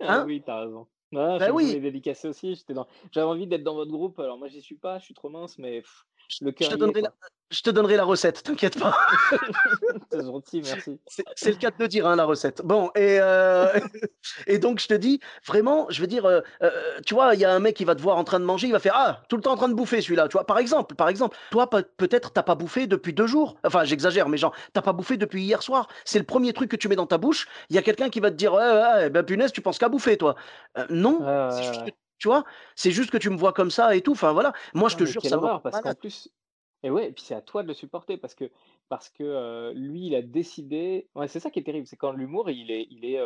[0.00, 0.24] Ah hein?
[0.26, 0.86] oui, t'as raison.
[1.14, 1.78] Ah, bah oui.
[1.78, 2.64] dédicacer aussi.
[3.10, 4.18] J'avais envie d'être dans votre groupe.
[4.18, 4.98] Alors moi, j'y suis pas.
[4.98, 5.82] Je suis trop mince, mais
[6.28, 7.12] je te, donnerai la,
[7.50, 8.96] je te donnerai la recette, t'inquiète pas.
[10.10, 11.00] c'est gentil, merci.
[11.36, 12.62] C'est le cas de le dire, hein, la recette.
[12.64, 13.78] Bon, et, euh,
[14.46, 16.70] et donc je te dis, vraiment, je veux dire, euh, euh,
[17.04, 18.68] tu vois, il y a un mec qui va te voir en train de manger,
[18.68, 20.28] il va faire Ah, tout le temps en train de bouffer celui-là.
[20.28, 23.56] Tu vois, par exemple, par exemple, toi, peut-être, t'as pas bouffé depuis deux jours.
[23.64, 25.88] Enfin, j'exagère, mais genre, t'as pas bouffé depuis hier soir.
[26.04, 27.48] C'est le premier truc que tu mets dans ta bouche.
[27.68, 29.88] Il y a quelqu'un qui va te dire Ouais, ouais, ben punaise, tu penses qu'à
[29.88, 30.36] bouffer, toi.
[30.88, 31.20] non,
[32.22, 32.44] tu vois,
[32.76, 34.12] c'est juste que tu me vois comme ça et tout.
[34.12, 34.52] Enfin, voilà.
[34.74, 35.58] Moi, je te jure, ça va.
[35.58, 36.30] Parce qu'en plus,
[36.84, 38.48] et ouais, et puis c'est à toi de le supporter parce que
[38.88, 42.48] parce que, lui, il a décidé ouais, c'est ça qui est terrible, c'est quand l'humour,
[42.48, 43.18] il est il est,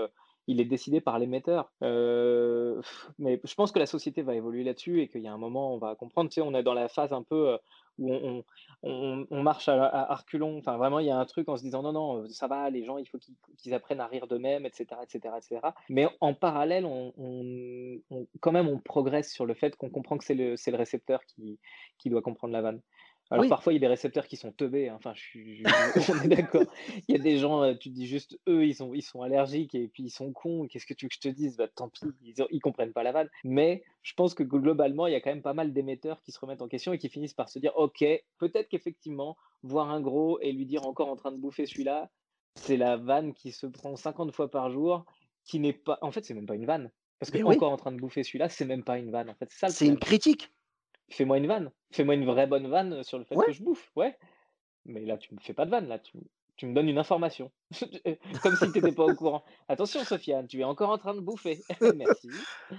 [0.46, 1.70] il est décidé par l'émetteur.
[1.82, 5.74] mais je pense que la société va évoluer là-dessus et qu'il y a un moment,
[5.74, 6.30] on va comprendre.
[6.30, 7.58] Tu sais, on est dans la phase un peu,
[7.98, 8.42] où
[8.82, 10.58] on marche à à reculons.
[10.58, 12.84] Enfin, vraiment, il y a un truc en se disant: «Non, non, ça va, les
[12.84, 13.18] gens, il faut
[13.58, 15.60] qu'ils apprennent à rire d'eux-mêmes» etc., etc., etc.
[15.88, 16.84] Mais en parallèle,
[18.40, 21.24] quand même, on progresse sur le fait qu'on comprend que c'est le c'est le récepteur
[21.26, 21.58] qui
[21.98, 22.82] qui doit comprendre la vanne.
[23.30, 25.62] Alors parfois, il y a des récepteurs qui sont teubés, hein, enfin, je suis
[26.10, 26.62] on est d'accord.
[27.08, 29.74] Il y a des gens, tu te dis juste: «Eux, ils sont ils sont allergiques
[29.74, 31.88] et puis ils sont cons, qu'est-ce que tu veux que je te dise?» bah, tant
[31.88, 33.28] pis, ils ils comprennent pas la vanne.
[33.42, 36.38] Mais je pense que globalement, il y a quand même pas mal d'émetteurs qui se
[36.38, 38.04] remettent en question et qui finissent par se dire: «OK,
[38.38, 42.10] peut-être qu'effectivement, voir un gros et lui dire encore en train de bouffer celui-là,
[42.54, 45.04] c'est la vanne qui se prend 50 fois par jour,
[45.44, 46.92] qui n'est pas» en fait, c'est même pas une vanne.
[47.18, 49.50] Parce que encore en train de bouffer celui-là, c'est même pas une vanne, en fait,
[49.66, 50.52] C'est une critique.
[51.10, 51.70] Fais-moi une vanne.
[51.92, 54.18] Fais-moi une vraie bonne vanne sur le fait que je bouffe, ouais.
[54.84, 56.18] Mais là, tu me fais pas de vanne, là, tu,
[56.56, 57.50] tu me donnes une information.
[58.42, 59.44] Comme si tu n'étais pas au courant.
[59.68, 61.60] Attention, Sofiane, tu es encore en train de bouffer.
[61.96, 62.30] Merci.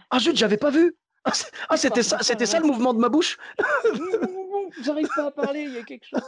[0.10, 0.96] Ah, zut, j'avais pas vu.
[1.24, 1.32] Ah,
[1.70, 3.38] ah c'était ça, c'était ça le mouvement de ma bouche.
[4.84, 6.22] J'arrive pas à parler, il y a quelque chose.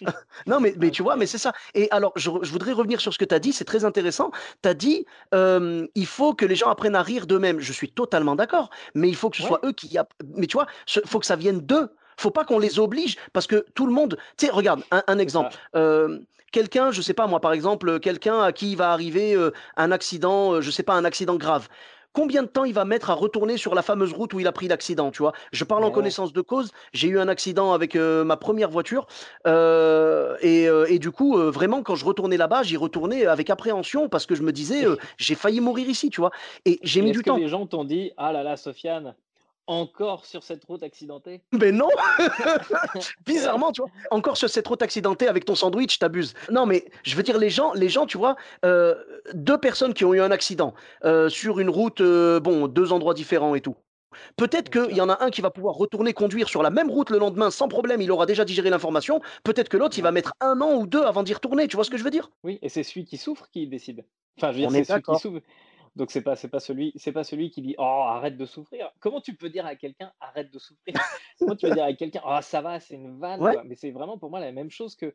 [0.46, 1.52] non, mais, mais tu vois, mais c'est ça.
[1.74, 4.30] Et alors, je, voudrais revenir sur ce que tu as dit, c'est très intéressant.
[4.62, 7.60] Tu as dit, il faut que les gens apprennent à rire d'eux-mêmes.
[7.60, 9.96] Je suis totalement d'accord, mais il faut que ce soit eux qui.
[10.36, 11.90] Mais tu vois, il faut que ça vienne d'eux.
[12.16, 14.18] faut pas qu'on les oblige, parce que tout le monde.
[14.36, 15.56] Tu sais, regarde, un, exemple.
[16.52, 19.36] quelqu'un, je sais pas moi, par exemple, quelqu'un à qui va arriver
[19.76, 21.68] un accident, je sais pas, un accident grave
[22.12, 24.52] combien de temps il va mettre à retourner sur la fameuse route où il a
[24.52, 25.32] pris l'accident, tu vois?
[25.52, 26.70] Je parle en connaissance de cause.
[26.92, 29.06] J'ai eu un accident avec euh, ma première voiture.
[29.46, 34.26] Euh, euh, et, du coup, vraiment, quand je retournais là-bas, j'y retournais avec appréhension parce
[34.26, 34.84] que je me disais,
[35.16, 36.30] j'ai failli mourir ici, tu vois?
[36.64, 37.36] Et j'ai mis du temps.
[37.36, 39.14] les gens t'ont dit, ah là là, Sofiane,
[39.70, 41.42] encore sur cette route accidentée?
[41.52, 41.88] Mais non
[43.26, 43.90] Bizarrement, tu vois.
[44.10, 46.34] Encore sur cette route accidentée avec ton sandwich, t'abuses.
[46.50, 48.96] Non, mais je veux dire, les gens, les gens tu vois, euh,
[49.32, 53.14] deux personnes qui ont eu un accident euh, sur une route, euh, bon, deux endroits
[53.14, 53.76] différents et tout.
[54.36, 57.10] Peut-être qu'il y en a un qui va pouvoir retourner conduire sur la même route
[57.10, 59.20] le lendemain sans problème, il aura déjà digéré l'information.
[59.44, 61.68] Peut-être que l'autre, il va mettre un an ou deux avant d'y retourner.
[61.68, 62.32] Tu vois ce que je veux dire?
[62.42, 64.04] Oui, et c'est celui qui souffre qui décide.
[64.36, 65.40] Enfin, je veux dire, c'est celui qui souffre.
[65.96, 68.90] Donc c'est pas c'est pas celui c'est pas celui qui dit oh arrête de souffrir.
[69.00, 70.94] Comment tu peux dire à quelqu'un arrête de souffrir?
[71.38, 74.18] Comment tu peux dire à quelqu'un oh ça va c'est une vanne Mais c'est vraiment
[74.18, 75.14] pour moi la même chose que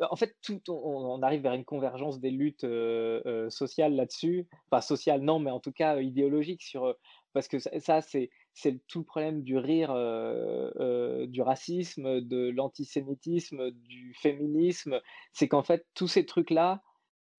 [0.00, 4.48] en fait tout on, arrive vers une convergence des luttes euh, euh, sociales là-dessus.
[4.70, 6.96] Enfin sociales non mais en tout cas idéologiques sur
[7.32, 9.90] parce que ça, c'est c'est tout le problème du rire,
[11.28, 15.00] du racisme, de l'antisémitisme, du féminisme.
[15.34, 16.82] C'est qu'en fait, tous ces trucs-là,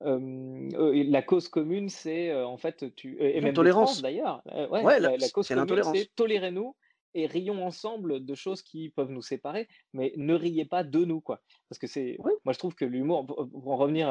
[0.01, 5.83] la cause commune, c'est en fait, tu, et même tolérance d'ailleurs, ouais, la, cause commune,
[5.93, 6.75] c'est tolérez-nous
[7.13, 11.19] et rions ensemble de choses qui peuvent nous séparer, mais ne riez pas de nous,
[11.19, 11.41] quoi.
[11.67, 14.07] Parce que c'est, moi je trouve que l'humour, pour en revenir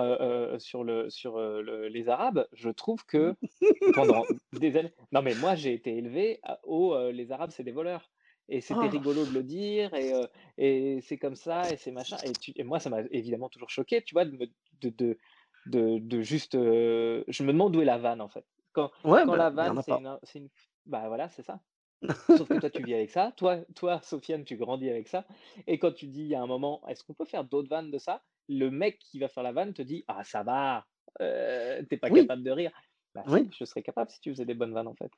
[0.58, 3.36] sur, le, sur les Arabes, je trouve que
[3.94, 8.10] pendant des années, non mais moi j'ai été élevé au les Arabes c'est des voleurs.
[8.48, 8.88] Et c'était oh.
[8.88, 10.12] rigolo de le dire, et,
[10.56, 12.16] et c'est comme ça, et c'est machin.
[12.24, 14.48] Et, tu, et moi, ça m'a évidemment toujours choqué, tu vois, de,
[14.80, 15.18] de, de,
[15.66, 16.54] de, de juste.
[16.54, 18.44] je me demande où est la vanne, en fait.
[18.72, 20.48] Quand, quand bah, la vanne, c'est une, une,
[20.84, 21.60] Bah voilà, c'est ça.
[22.36, 23.32] Sauf que toi, tu vis avec ça.
[23.36, 25.24] Toi, toi, Sofiane, tu grandis avec ça.
[25.66, 27.90] Et quand tu dis, il y a un moment, est-ce qu'on peut faire d'autres vannes
[27.90, 28.22] de ça?
[28.48, 30.84] Le mec qui va faire la vanne te dit, ah, ça va,
[31.20, 32.72] euh, t'es pas capable de rire.
[33.14, 33.48] Bah, oui.
[33.58, 35.10] je serais capable si tu faisais des bonnes vannes, en fait.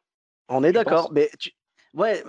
[0.48, 1.12] On est d'accord.
[1.12, 1.50] Mais tu,
[1.98, 2.22] Ouais,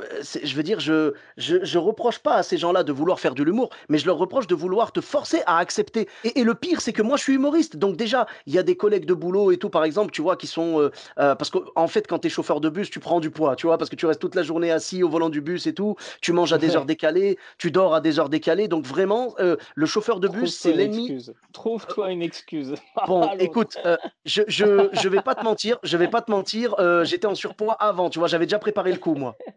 [0.43, 3.43] je veux dire, je, je, je reproche pas à ces gens-là de vouloir faire de
[3.43, 6.09] l'humour, mais je leur reproche de vouloir te forcer à accepter.
[6.23, 7.77] Et, le pire, c'est que moi, je suis humoriste.
[7.77, 10.37] Donc déjà, il y a des collègues de boulot et tout, par exemple, tu vois,
[10.37, 10.81] qui sont...
[10.81, 13.55] Euh, euh, parce qu'en fait, quand tu es chauffeur de bus, tu prends du poids,
[13.55, 15.75] tu vois, parce que tu restes toute la journée assis au volant du bus et
[15.75, 18.67] tout, tu manges à des heures décalées, tu dors à des heures décalées.
[18.67, 21.29] Donc vraiment, euh, le chauffeur de bus, c'est l'ennemi.
[21.53, 22.73] Trouve-toi une excuse.
[23.07, 23.77] Bon, écoute,
[24.25, 27.73] je, je, je vais pas te mentir, je vais pas te mentir, j'étais en surpoids
[27.73, 29.35] avant, tu vois, j'avais déjà préparé le coup, moi.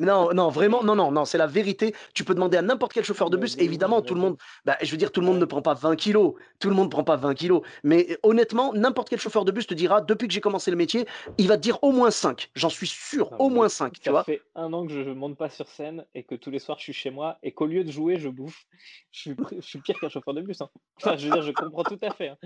[0.00, 1.94] Non, non, vraiment, non, non, non, c'est la vérité.
[2.14, 3.56] Tu peux demander à n'importe quel chauffeur de bus.
[3.58, 5.96] évidemment, tout le monde, bah, je veux dire, tout le monde ne prend pas 20
[5.96, 6.34] kilos.
[6.58, 7.62] Tout le monde ne prend pas 20 kilos.
[7.82, 11.06] Mais honnêtement, n'importe quel chauffeur de bus te dira, depuis que j'ai commencé le métier,
[11.38, 12.50] il va te dire au moins 5.
[12.54, 14.00] J'en suis sûr, au moins 5.
[14.00, 16.50] Tu ça fait un an que je ne monte pas sur scène et que tous
[16.50, 18.64] les soirs je suis chez moi et qu'au lieu de jouer, je bouffe.
[19.10, 20.60] Je suis, je suis pire qu'un chauffeur de bus.
[20.60, 20.68] Hein.
[20.98, 22.28] Enfin, je veux dire, je comprends tout à fait.
[22.28, 22.36] Hein.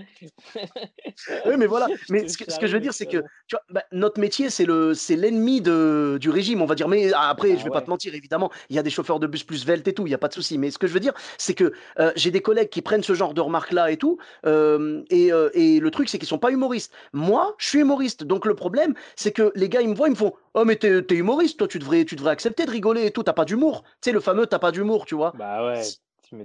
[1.45, 1.87] oui, mais voilà.
[2.09, 5.61] Mais ce que, je veux dire, c'est que tu vois, bah, notre métier, c'est l'ennemi
[5.61, 8.75] du régime, on va dire mais après, je je vais pas te mentir, évidemment, il
[8.75, 10.33] y a des chauffeurs de bus plus veltes et tout, il y a pas de
[10.33, 10.57] souci.
[10.57, 13.13] Mais ce que je veux dire, c'est que euh, j'ai des collègues qui prennent ce
[13.13, 14.17] genre de remarques-là et tout.
[14.45, 16.91] Euh, euh, et, le truc, c'est qu'ils sont pas humoristes.
[17.13, 18.23] Moi, je suis humoriste.
[18.23, 20.75] Donc le problème, c'est que les gars, ils me voient, ils me font Oh, mais
[20.75, 23.23] t'es es humoriste, toi, tu devrais, tu devrais accepter de rigoler et tout.
[23.23, 23.83] T'as pas d'humour.
[24.01, 25.33] Tu sais, le fameux t'as pas d'humour, tu vois.
[25.35, 25.81] Bah ouais.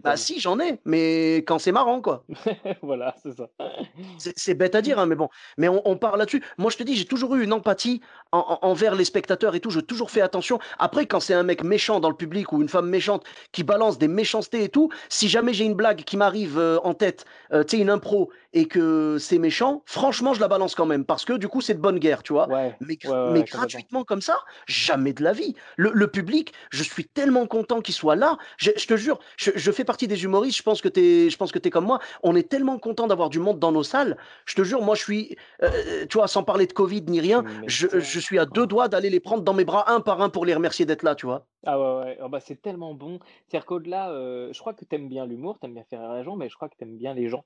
[0.03, 2.25] Bah si, j'en ai, mais quand c'est marrant, quoi.
[2.83, 3.49] voilà, c'est ça.
[4.37, 5.29] C'est bête à dire, hein, mais bon.
[5.57, 6.43] Mais on, parle là-dessus.
[6.59, 8.01] Moi, je te dis, j'ai toujours eu une empathie
[8.33, 9.71] envers les spectateurs et tout.
[9.71, 10.59] J'ai toujours fait attention.
[10.79, 13.99] Après, quand c'est un mec méchant dans le public ou une femme méchante qui balance
[13.99, 17.65] des méchancetés et tout, si jamais j'ai une blague qui m'arrive euh, en tête, euh,
[17.65, 21.05] tu sais, une impro, et que c'est méchant, franchement, je la balance quand même.
[21.05, 22.49] Parce que du coup, c'est de bonne guerre, tu vois.
[22.81, 22.99] mais,
[23.33, 25.55] mais gratuitement comme ça, jamais de la vie.
[25.77, 28.39] Le, public, je suis tellement content qu'il soit là.
[28.57, 31.37] Je, te jure, je, je fais partie des humoristes, je pense que tu es, je
[31.37, 31.99] pense que es comme moi.
[32.23, 34.17] On est tellement content d'avoir du monde dans nos salles.
[34.45, 37.45] Je te jure, moi, je suis, euh, tu vois, sans parler de Covid ni rien,
[37.67, 40.29] je, je, suis à deux doigts d'aller les prendre dans mes bras un par un
[40.29, 41.47] pour les remercier d'être là, tu vois.
[41.65, 42.19] Ah ouais, ouais.
[42.23, 43.19] Oh bah, c'est tellement bon.
[43.47, 46.15] C'est-à-dire qu'au-delà, euh, je crois que tu aimes bien l'humour, tu aimes bien faire rire
[46.15, 47.45] les gens, mais je crois que tu aimes bien les gens.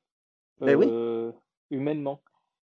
[0.60, 0.86] Ben oui.
[0.88, 1.32] Euh,
[1.70, 2.22] humainement.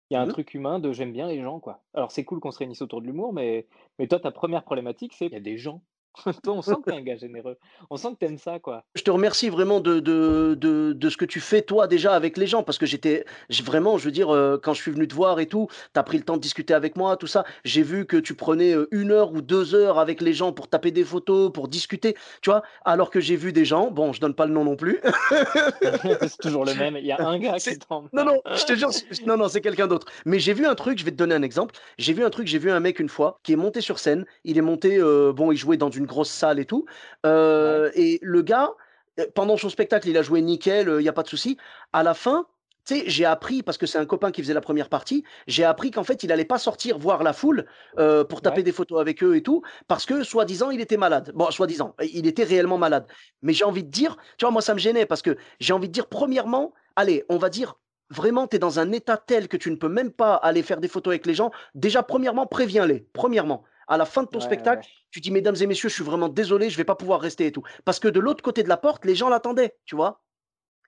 [0.10, 0.32] Il y a un mmh.
[0.32, 1.82] truc humain de j'aime bien les gens, quoi.
[1.94, 3.68] Alors c'est cool qu'on se réunisse autour de l'humour, mais,
[4.00, 5.82] mais toi, ta première problématique, c'est il y a des gens.
[6.44, 7.58] Toi, on sent que t'es un gars généreux.
[7.90, 8.84] On sent que t'aimes ça, quoi.
[8.96, 12.38] Je te remercie vraiment de, de, de, de, ce que tu fais, toi, déjà, avec
[12.38, 13.26] les gens, parce que j'étais
[13.64, 16.04] vraiment, je veux dire, euh, quand je suis venu te voir et tout, tu as
[16.04, 17.46] pris le temps de discuter avec moi, tout ça.
[17.66, 20.68] J'ai vu que tu prenais euh, une heure ou deux heures avec les gens pour
[20.68, 24.22] taper des photos, pour discuter, tu vois, alors que j'ai vu des gens, bon, je
[24.22, 25.00] donne pas le nom non plus.
[25.82, 26.98] c'est toujours le même.
[26.98, 27.78] Il y a un gars qui
[28.14, 28.90] Non, non, je te jure,
[29.26, 30.08] non, non, c'est quelqu'un d'autre.
[30.26, 31.76] Mais j'ai vu un truc, je vais te donner un exemple.
[31.98, 34.26] J'ai vu un truc, j'ai vu un mec une fois qui est monté sur scène.
[34.44, 36.86] Il est monté, euh, bon, il jouait dans une grosse salle et tout.
[37.26, 38.72] Euh, et le gars,
[39.20, 41.58] euh, pendant son spectacle, il a joué nickel, il n'y a pas de souci.
[41.94, 42.48] À la fin,
[42.88, 45.66] tu sais, j'ai appris, parce que c'est un copain qui faisait la première partie, j'ai
[45.66, 47.66] appris qu'en fait, il allait pas sortir voir la foule
[48.00, 51.32] euh, pour taper des photos avec eux et tout, parce que, soi-disant, il était malade.
[51.36, 53.06] Bon, soi-disant, il était réellement malade.
[53.42, 55.90] Mais j'ai envie de dire, tu vois, moi, ça me gênait, parce que j'ai envie
[55.90, 57.76] de dire, premièrement, allez, on va dire,
[58.10, 60.80] vraiment, tu es dans un état tel que tu ne peux même pas aller faire
[60.80, 61.52] des photos avec les gens.
[61.76, 63.06] Déjà, premièrement, préviens-les.
[63.12, 66.30] Premièrement à la fin de ton spectacle, tu dis, mesdames et messieurs, je suis vraiment
[66.30, 67.64] désolé, je vais pas pouvoir rester et tout.
[67.86, 70.22] Parce que de l'autre côté de la porte, les gens l'attendaient, tu vois.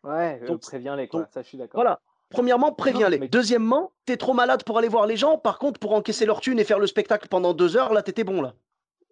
[0.03, 1.27] Ouais, donc, préviens-les, quoi.
[1.31, 1.79] ça, je suis d'accord.
[1.79, 2.01] Voilà.
[2.29, 3.27] Premièrement, préviens-les.
[3.27, 5.37] Deuxièmement, tu es trop malade pour aller voir les gens.
[5.37, 8.23] Par contre, pour encaisser leur thune et faire le spectacle pendant deux heures, là, t'étais
[8.23, 8.53] bon, là.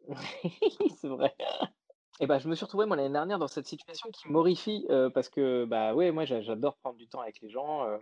[1.02, 1.36] c'est vrai.
[2.20, 5.10] Et bah, je me suis retrouvé moi l'année dernière dans cette situation qui m'horrifie euh,
[5.10, 7.86] parce que bah ouais moi j'adore prendre du temps avec les gens.
[7.86, 7.98] Euh,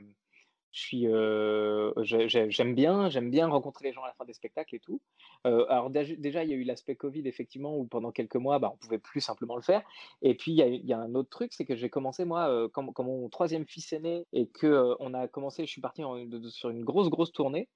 [0.93, 5.01] euh, j'aime bien, j'aime bien rencontrer les gens à la fin des spectacles et tout.
[5.45, 8.71] Euh, alors déjà, il y a eu l'aspect Covid effectivement où pendant quelques mois, bah,
[8.73, 9.83] on pouvait plus simplement le faire.
[10.21, 13.03] Et puis il y a, un autre truc, c'est que j'ai commencé moi euh, quand,
[13.03, 16.03] mon troisième fils est né et que on a commencé, je suis parti
[16.49, 17.69] sur une grosse grosse tournée.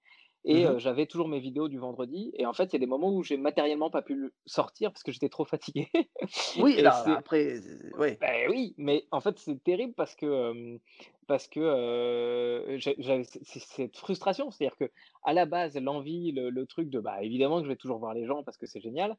[0.45, 2.32] Et Mmh j'avais toujours mes vidéos du vendredi.
[2.36, 4.91] Et en fait, il y a des moments où j'ai matériellement pas pu le sortir
[4.91, 5.89] parce que j'étais trop fatigué.
[6.56, 7.60] Oui, Et là, après,
[7.97, 8.17] oui.
[8.21, 10.78] Beh, oui, mais en fait, c'est terrible parce que,
[11.25, 14.52] parce j'avais cette frustration.
[14.52, 14.91] C'est-à-dire que
[15.23, 18.13] à la base, l'envie, le le truc de, bah, évidemment que je vais toujours voir
[18.13, 19.15] les gens parce que c'est génial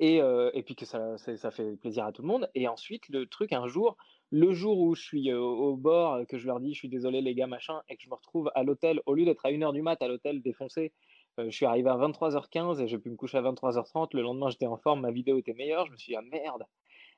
[0.00, 1.16] et heu et puis que ça
[1.52, 3.96] fait plaisir à tout le monde et ensuite le truc un jour,
[4.32, 7.22] le jour où je suis, heu, au bord, que je leur dis: «Je suis désolé
[7.22, 9.62] les gars, machin» et que je me retrouve à l'hôtel, au lieu d'être à une
[9.64, 10.94] heure du mat à l'hôtel défoncé,
[11.40, 14.14] heu, je suis arrivé à 23:15 et j'ai pu me coucher à 23:30.
[14.14, 15.86] Le lendemain, j'étais en forme, ma vidéo était meilleure.
[15.86, 16.64] Je me suis dit: «Ah merde,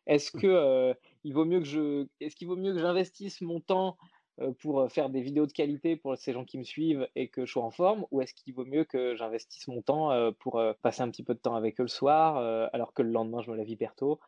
[0.06, 0.42] est-ce Mmh.
[0.42, 3.96] que, il vaut mieux que je est-ce qu'il vaut mieux que j'investisse mon temps,
[4.60, 7.46] pour, heu, faire des vidéos de qualité pour ces gens qui me suivent et que
[7.46, 8.06] je sois en forme?
[8.10, 11.38] Ou est-ce qu'il vaut mieux que j'investisse mon temps, pour, passer un petit peu de
[11.40, 12.36] temps avec eux le soir,
[12.72, 14.18] alors que le lendemain je me lève hyper tôt?»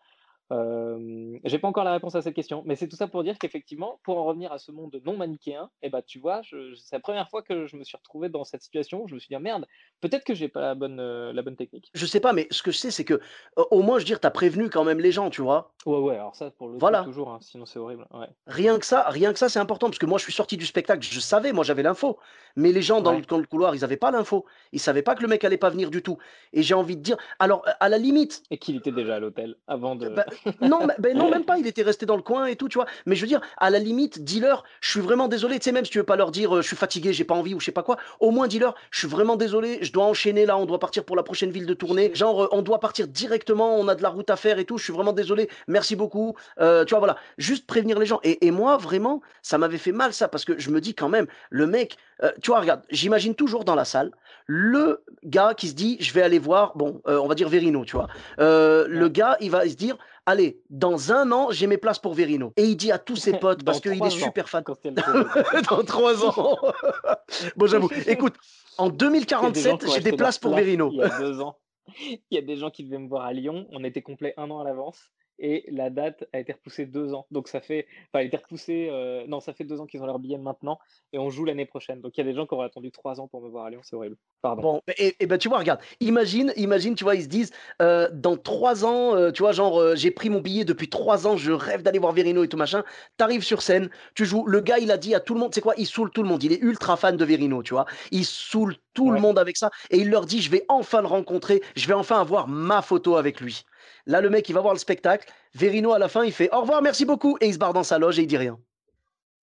[0.51, 4.01] J'ai pas encore la réponse à cette question, mais c'est tout ça pour dire qu'effectivement,
[4.05, 7.29] pour en revenir à ce monde non manichéen et bah, tu vois, c'est la première
[7.29, 9.41] fois que je me suis retrouvé dans cette situation où je me suis dit: «Ah
[9.41, 9.67] merde,
[10.01, 11.95] peut-être que j'ai pas la bonne, heu, la bonne technique».
[11.95, 13.21] Je sais pas, mais ce que je sais, c'est que,
[13.57, 15.75] au au moins, je veux dire, tu as prévenu quand même les gens, tu vois?
[15.87, 16.99] Ouais, ouais, alors ça, pour le coup, Voilà.
[16.99, 18.29] toujours, hein, sinon c'est horrible, ouais.
[18.47, 20.67] Rien que ça rien que ça, c'est important parce que moi, je suis sorti du
[20.67, 22.19] spectacle, je savais, moi, j'avais l'info,
[22.57, 23.25] mais les gens dans le Ouais.
[23.25, 24.45] dans le couloir, ils avaient pas l'info.
[24.73, 26.19] Ils savaient pas que le mec allait pas venir du tout
[26.53, 29.57] et j'ai envie de dire alors, à la limite Et qu'il était déjà à l'hôtel
[29.67, 30.27] avant de bah,
[30.61, 32.87] non, beh, non, même pas, il était resté dans le coin et tout, tu vois?
[33.07, 35.85] Mais je veux dire, à la limite, dis-leur: «Je suis vraiment désolé», tu sais, même
[35.85, 37.67] si tu veux pas leur dire, heu: «Je suis fatigué, j'ai pas envie» ou je
[37.67, 40.67] sais pas quoi, au moins dis-leur: «Je suis vraiment désolé, je dois enchaîner là, on
[40.67, 43.89] doit partir pour la prochaine ville de tournée, genre, heu, on doit partir directement, on
[43.89, 46.35] a de la route à faire et tout, je suis vraiment désolé, merci beaucoup».
[46.61, 49.93] Heu, tu vois, voilà, juste prévenir les gens et et moi, vraiment, ça m'avait fait
[49.93, 51.97] mal ça parce que je me dis quand même, le mec,
[52.43, 54.13] tu vois, regarde, j'imagine toujours dans la salle,
[54.47, 57.97] le gars qui se dit: «Je vais aller voir», bon, on va dire Verino, tu
[57.97, 58.09] vois?
[58.39, 62.53] Le gars, il va se dire: «Allez, dans 1 an, j'ai mes places pour Verino»
[62.57, 64.65] et il dit à tous ses potes parce qu'il est 3 ans, super fan
[65.71, 66.59] dans 3 ans.
[67.57, 67.91] Bon, j'avoue.
[68.07, 68.35] Écoute,
[68.79, 70.91] en Il y a des gens 2047, qui ont j'ai des places pour Verino.
[70.93, 71.59] il y a 2 ans.
[71.99, 74.51] Il y a des gens qui devaient me voir à Lyon, on était complet 1
[74.51, 77.27] an à l'avance et la date a été repoussée 2 ans.
[77.31, 80.03] Donc ça fait enfin, elle a été repoussée, heu, non, ça fait 2 ans qu'ils
[80.03, 80.79] ont leurs billets maintenant
[81.13, 82.01] et on joue l'année prochaine.
[82.01, 83.71] Donc il y a des gens qui auraient attendu 3 ans pour me voir à
[83.71, 84.17] Lyon, c'est horrible.
[84.43, 84.67] Pardon.
[84.67, 87.51] Bon, et et bah, tu vois, regarde, imagine imagine, tu vois, ils se disent,
[87.83, 91.37] heu, dans 3 ans, heu, tu vois, genre, j'ai pris mon billet depuis 3 ans,
[91.37, 92.85] je rêve d'aller voir Verino et tout machin.
[93.19, 95.53] Tu arrives sur scène, tu joues, le gars, il a dit à tout le monde,
[95.53, 95.75] sais quoi?
[95.77, 97.87] Il saoule tout le monde, il est ultra fan de Verino, tu vois?
[98.13, 101.09] Il saoule tout le monde avec ça et il leur dit: «Je vais enfin le
[101.09, 103.65] rencontrer, je vais enfin avoir ma photo avec lui».
[104.07, 106.61] Là, le mec, il va voir le spectacle, Verino, à la fin, il fait: «Au
[106.61, 108.59] revoir, merci beaucoup» et il se barre dans sa loge et il dit rien.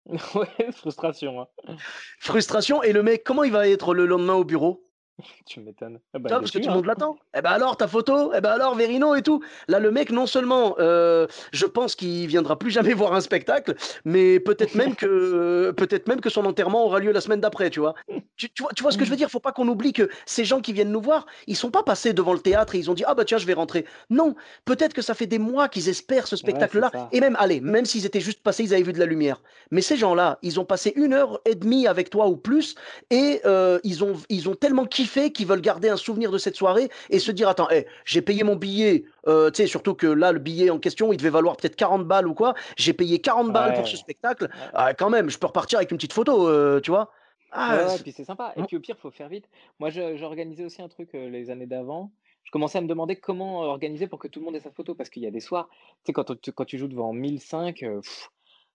[0.35, 1.75] Ouais, frustration, hein.
[2.19, 4.83] Frustration et le mec, comment il va être le lendemain au bureau?
[5.45, 5.99] Tu m'étonnes.
[6.13, 6.39] Ah bah, Tu vois?
[6.39, 6.75] Parce que tout le hein.
[6.75, 7.17] monde l'attend.
[7.35, 8.33] Eh bah, alors ta photo?
[8.33, 9.41] Eh bah, alors Verino et tout.
[9.67, 13.75] Là, le mec, non seulement, heu, je pense qu'il viendra plus jamais voir un spectacle,
[14.05, 17.79] mais peut-être même que peut-être même que son enterrement aura lieu la semaine d'après, tu
[17.79, 17.93] vois?
[18.37, 19.29] Tu tu vois tu vois ce que je veux dire?
[19.29, 22.13] Faut pas qu'on oublie que ces gens qui viennent nous voir, ils sont pas passés
[22.13, 23.85] devant le théâtre et ils ont dit: «Ah bah tiens, je vais rentrer».
[24.09, 27.85] Non, peut-être que ça fait des mois qu'ils espèrent ce spectacle-là et même, allez, même
[27.85, 29.41] s'ils étaient juste passés, ils avaient vu de la lumière.
[29.71, 32.75] Mais ces gens-là, ils ont passé 1 heure et demie avec toi ou plus
[33.09, 36.55] et heu, ils ont ils ont tellement kiffé qu'ils veulent garder un souvenir de cette
[36.55, 40.07] soirée et se dire: «Attends, eh, j'ai payé mon billet», heu, tu sais, surtout que
[40.07, 42.53] là, le billet en question, il devait valoir peut-être 40 balles ou quoi.
[42.77, 45.97] «J'ai payé 40 balles pour ce spectacle, ah quand même, je peux repartir avec une
[45.97, 47.11] petite photo», heu, tu vois?
[47.51, 49.49] Ah, ouais, puis c'est sympa et puis au pire, faut faire vite.
[49.79, 52.11] Moi, j'organisais aussi un truc, heu, les années d'avant.
[52.43, 54.95] Je commençais à me demander comment organiser pour que tout le monde ait sa photo
[54.95, 57.83] parce qu'il y a des soirs, tu sais, quand tu quand tu joues devant 1005,
[57.83, 58.01] heu, mmh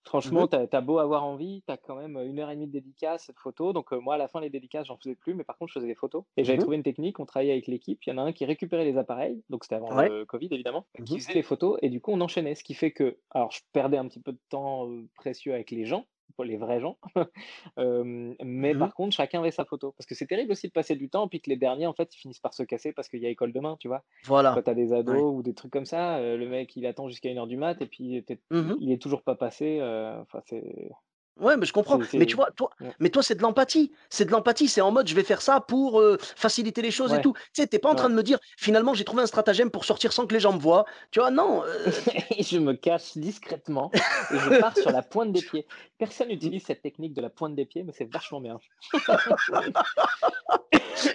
[0.06, 2.66] franchement, mh, tu as beau avoir envie, tu as quand même, 1 heure et demie
[2.66, 5.44] de dédicace, de photos donc moi, à la fin, les dédicaces, j'en faisais plus mais
[5.44, 6.24] par contre, je faisais des photos.
[6.36, 8.32] Et j'avais mmh trouvé une technique, on travaillait avec l'équipe, il y en a un
[8.32, 11.42] qui récupérait les appareils, donc c'était avant ouais, le covid évidemment, mmh qui faisait les
[11.42, 11.78] photos.
[11.82, 12.54] Et du coup, on enchaînait.
[12.54, 15.84] Ce qui fait que alors je perdais un petit peu de temps, précieux avec les
[15.84, 16.98] gens, pour les vrais gens.
[17.76, 19.92] Mais mmh par contre, chacun avait sa photo.
[19.92, 22.14] Parce que c'est terrible aussi de passer du temps, puis que les derniers, en fait,
[22.14, 24.04] ils finissent par se casser parce qu'il y a école demain, tu vois?
[24.50, 25.22] Quand Voilà, tu as des ouais.
[25.22, 27.80] ados ou des trucs comme ça, le mec, il attend jusqu'à une heure du mat
[27.82, 30.90] et puis tu Mmh il est toujours pas passé, enfin c'est
[31.38, 31.98] Ouais, mais je comprends.
[32.14, 33.92] Mais tu vois, toi ouais, mais toi, c'est de l'empathie.
[34.08, 37.12] C'est de l'empathie, c'est en mode: «Je vais faire ça pour, heu, faciliter les choses
[37.12, 37.34] et tout».
[37.34, 38.12] Tu sais, tu es pas en train ouais.
[38.12, 40.58] de me dire: «Finalement, j'ai trouvé un stratagème pour sortir sans que les gens me
[40.58, 40.86] voient».
[41.10, 41.30] Tu vois?
[41.30, 41.62] Non,
[42.36, 45.66] Et je me cache discrètement et je pars sur la pointe des pieds.
[45.98, 48.58] Personne n'utilise cette technique de la pointe des pieds, mais c'est vachement bien.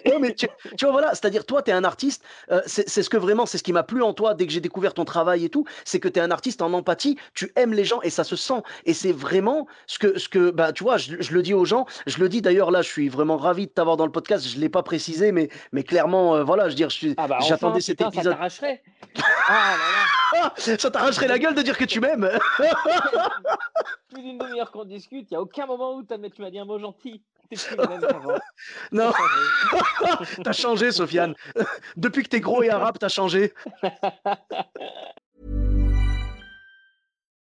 [0.06, 2.24] Non, mais tu tu vois, voilà, c'est-à-dire toi, tu es un artiste,
[2.66, 4.60] c'est c'est ce que vraiment c'est ce qui m'a plu en toi dès que j'ai
[4.62, 7.74] découvert ton travail et tout, c'est que tu es un artiste en empathie, tu aimes
[7.74, 10.84] les gens et ça se sent et c'est vraiment ce que ce que bah, tu
[10.84, 13.38] vois, je je le dis aux gens, je le dis d'ailleurs là, je suis vraiment
[13.38, 16.66] ravi de t'avoir dans le podcast, je l'ai pas précisé mais mais clairement, heu, voilà,
[16.66, 18.34] je veux dire, suis Ah bah enfin, j'attendais cet putain, ça épisode.
[18.34, 18.84] t'arracherait!
[19.48, 19.76] Ah
[20.34, 20.54] là là!
[20.78, 22.30] Ça t'arracherait la gueule de dire que tu m'aimes!
[24.14, 26.52] Plus d'une demi-heure qu'on discute, il y a aucun moment où tu as tu m'as
[26.52, 27.24] dit un mot gentil.
[28.92, 29.12] non,
[30.44, 31.36] t'as changé, Sofiane.
[31.98, 33.54] Depuis que t'es gros et arabe, t'as changé.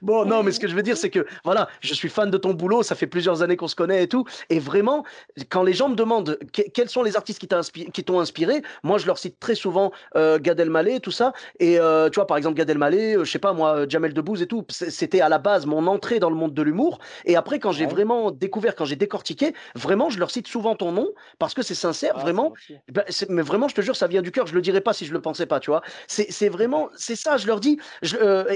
[0.00, 2.38] Bon, non, mais ce que je veux dire, c'est que voilà, je suis fan de
[2.38, 4.24] ton boulot, ça fait plusieurs années qu'on se connaît et tout.
[4.50, 5.04] Et vraiment,
[5.48, 9.18] quand les gens me demandent quels sont les artistes qui t'ont inspiré, moi je leur
[9.18, 11.32] cite très souvent euh, Gad Elmaleh, tout ça.
[11.58, 14.42] Et euh, tu vois, par exemple, Gad Elmaleh, euh, je sais pas moi, Jamel Debbouze
[14.42, 16.98] et tout, c'était à la base mon entrée dans le monde de l'humour.
[17.24, 20.92] Et après, quand j'ai vraiment découvert, quand j'ai décortiqué, vraiment, je leur cite souvent ton
[20.92, 22.52] nom parce que c'est sincère, vraiment.
[22.90, 24.46] Ben, mais vraiment, je te jure, ça vient du cœur.
[24.46, 25.82] Je le dirais pas si je le pensais pas, tu vois.
[26.06, 27.78] C'est vraiment, c'est ça, je leur dis.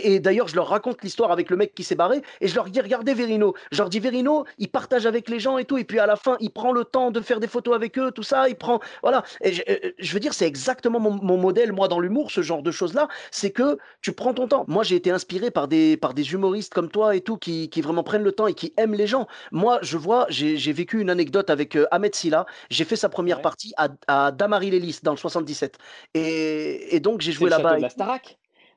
[0.03, 2.65] et d'ailleurs, je leur raconte l'histoire avec le mec qui s'est barré et je leur
[2.67, 3.55] dis regardez Verino.
[3.71, 6.17] Je leur dis Verino, il partage avec les gens et tout et puis à la
[6.17, 8.81] fin il prend le temps de faire des photos avec eux, tout ça, il prend
[9.03, 9.23] voilà.
[9.41, 12.71] Et je, euh, veux dire c'est exactement mon, modèle moi dans l'humour, ce genre de
[12.71, 14.65] choses là, c'est que tu prends ton temps.
[14.69, 17.81] Moi j'ai été inspiré par des par des humoristes comme toi et tout qui, qui
[17.81, 19.27] vraiment prennent le temps et qui aiment les gens.
[19.53, 22.47] Moi je vois j'ai vécu une anecdote avec euh, Ahmed Silla.
[22.71, 25.79] J'ai fait sa première partie à, à Damary Lélis dans le 77
[26.15, 27.79] et, et donc j'ai joué là-bas.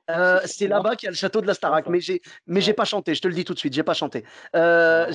[0.09, 2.73] Euh, c'est là-bas qu'il y a le château de la Starac, mais j'ai mais j'ai
[2.73, 4.25] pas chanté, je te le dis tout de suite, j'ai pas chanté.
[4.55, 5.11] Euh,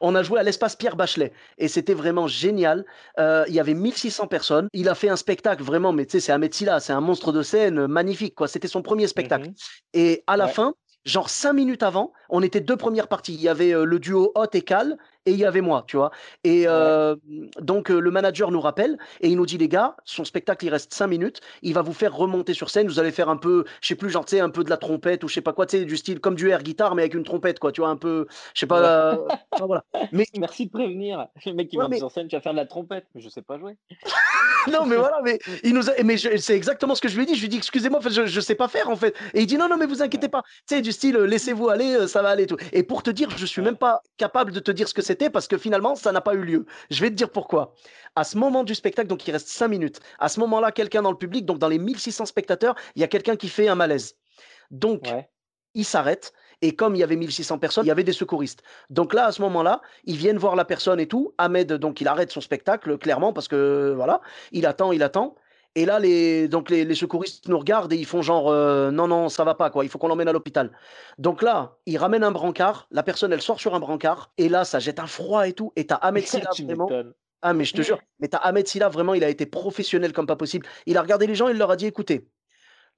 [0.00, 2.84] on a joué à l'espace Pierre Bachelet et c'était vraiment génial.
[3.18, 4.68] Euh, il y avait 1600 personnes.
[4.72, 7.42] Il a fait un spectacle vraiment, mais tu sais, c'est Silla, c'est un monstre de
[7.42, 8.48] scène magnifique quoi.
[8.48, 9.48] C'était son premier spectacle.
[9.48, 9.54] Mmh
[9.96, 13.34] et à la fin, genre cinq minutes avant, on était deux premières parties.
[13.34, 16.10] Il y avait le duo Hot et Cal et il y avait moi, tu vois.
[16.44, 16.66] Et
[17.60, 20.92] donc le manager nous rappelle et il nous dit les gars, son spectacle il reste
[20.92, 23.88] cinq minutes, il va vous faire remonter sur scène, vous allez faire un peu, je
[23.88, 25.66] sais plus, genre tu sais un peu de la trompette ou je sais pas quoi,
[25.66, 27.90] tu sais du style comme du air guitare mais avec une trompette quoi, tu vois
[27.90, 29.18] un peu, je sais pas,
[29.58, 29.84] voilà.
[30.12, 32.66] Mais merci de prévenir, le mec qui va sur scène, tu vas faire de la
[32.66, 33.76] trompette, mais je sais pas jouer.
[34.72, 37.34] non mais voilà, mais il nous, mais c'est exactement ce que je lui ai dit,
[37.34, 39.56] je lui ai dit excusez-moi, je, je sais pas faire en fait, et il dit
[39.56, 42.46] non non mais vous inquiétez pas, tu sais du style laissez-vous aller, ça va aller
[42.46, 42.56] tout.
[42.72, 45.13] Et pour te dire, je suis même pas capable de te dire ce que c'est
[45.32, 46.66] parce que finalement, ça n'a pas eu lieu.
[46.90, 47.74] Je vais te dire pourquoi.
[48.16, 51.10] À ce moment du spectacle, donc il reste 5 minutes, à ce moment-là, quelqu'un dans
[51.10, 54.16] le public, donc dans les 1600 spectateurs, il y a quelqu'un qui fait un malaise.
[54.70, 55.08] Donc,
[55.74, 56.32] il s'arrête.
[56.62, 58.62] Et comme il y avait 1600 personnes, il y avait des secouristes.
[58.88, 61.34] Donc là, à ce moment-là, ils viennent voir la personne et tout.
[61.36, 64.20] Ahmed, donc, il arrête son spectacle, clairement, parce que voilà,
[64.52, 65.34] il attend, il attend.
[65.76, 69.28] Et là, les, donc les, secouristes nous regardent et ils font genre euh, non, non,
[69.28, 70.70] ça va pas, quoi, il faut qu'on l'emmène à l'hôpital.
[71.18, 74.64] Donc là, ils ramènent un brancard, la personne, elle sort sur un brancard, et là,
[74.64, 75.72] ça jette un froid et tout.
[75.74, 76.88] Et t'as Ahmed Silla vraiment.
[77.42, 80.26] Ah, mais je te jure, mais t'as Ahmed Silla vraiment, il a été professionnel comme
[80.26, 80.66] pas possible.
[80.86, 82.30] Il a regardé les gens, il leur a dit écoutez,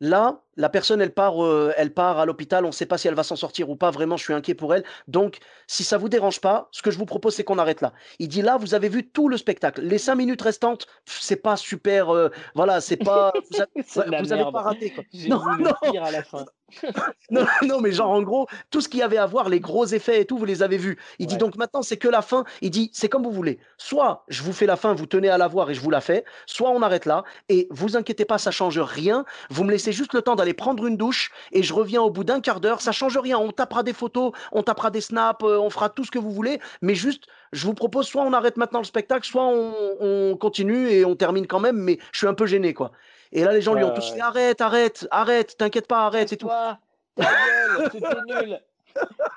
[0.01, 2.65] Là, la personne, elle part, euh, elle part à l'hôpital.
[2.65, 3.91] On ne sait pas si elle va s'en sortir ou pas.
[3.91, 4.85] Vraiment, je suis inquiet pour elle.
[5.09, 7.93] Donc, si ça vous dérange pas, ce que je vous propose, c'est qu'on arrête là.
[8.19, 9.83] Il dit là, vous avez vu tout le spectacle.
[9.83, 12.11] Les cinq minutes restantes, c'est pas super.
[12.11, 13.33] Euh, voilà, c'est pas.
[13.95, 14.95] Vous, avez pas raté.
[15.29, 15.73] Non, non.
[16.03, 16.45] À la fin.
[17.31, 19.87] non, non, mais genre en gros, tout ce qu'il y avait à voir, les gros
[19.87, 20.99] effets et tout, vous les avez vus.
[21.19, 22.45] Il dit donc maintenant, c'est que la fin.
[22.61, 23.59] Il dit, c'est comme vous voulez.
[23.77, 26.01] Soit je vous fais la fin, vous tenez à la voir et je vous la
[26.01, 26.25] fais.
[26.47, 27.25] Soit on arrête là.
[27.49, 29.25] Et vous inquiétez pas, ça change rien.
[29.51, 32.25] Vous me laissez juste le temps d'aller prendre une douche et je reviens au bout
[32.25, 32.81] d'un quart d'heure.
[32.81, 33.39] Ça change rien.
[33.39, 36.31] On tapera des photos, on tapera des snaps, euh, on fera tout ce que vous
[36.31, 36.61] voulez.
[36.83, 40.89] Mais juste, je vous propose soit on arrête maintenant le spectacle, soit on, on continue
[40.89, 41.77] et on termine quand même.
[41.77, 42.93] Mais je suis un peu gêné, quoi.
[43.33, 46.37] Et là, les gens lui ont tous fait arrête, arrête, arrête, t'inquiète pas, arrête et
[46.37, 46.49] tout.
[46.49, 46.79] Ta
[47.19, 48.61] gueule, c'était nul.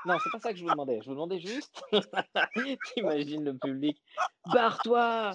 [0.05, 1.01] Non, c'est pas ça que je vous demandais.
[1.01, 1.83] Je vous demandais juste.
[2.95, 4.01] T'imagines le public.
[4.45, 5.33] Barre-toi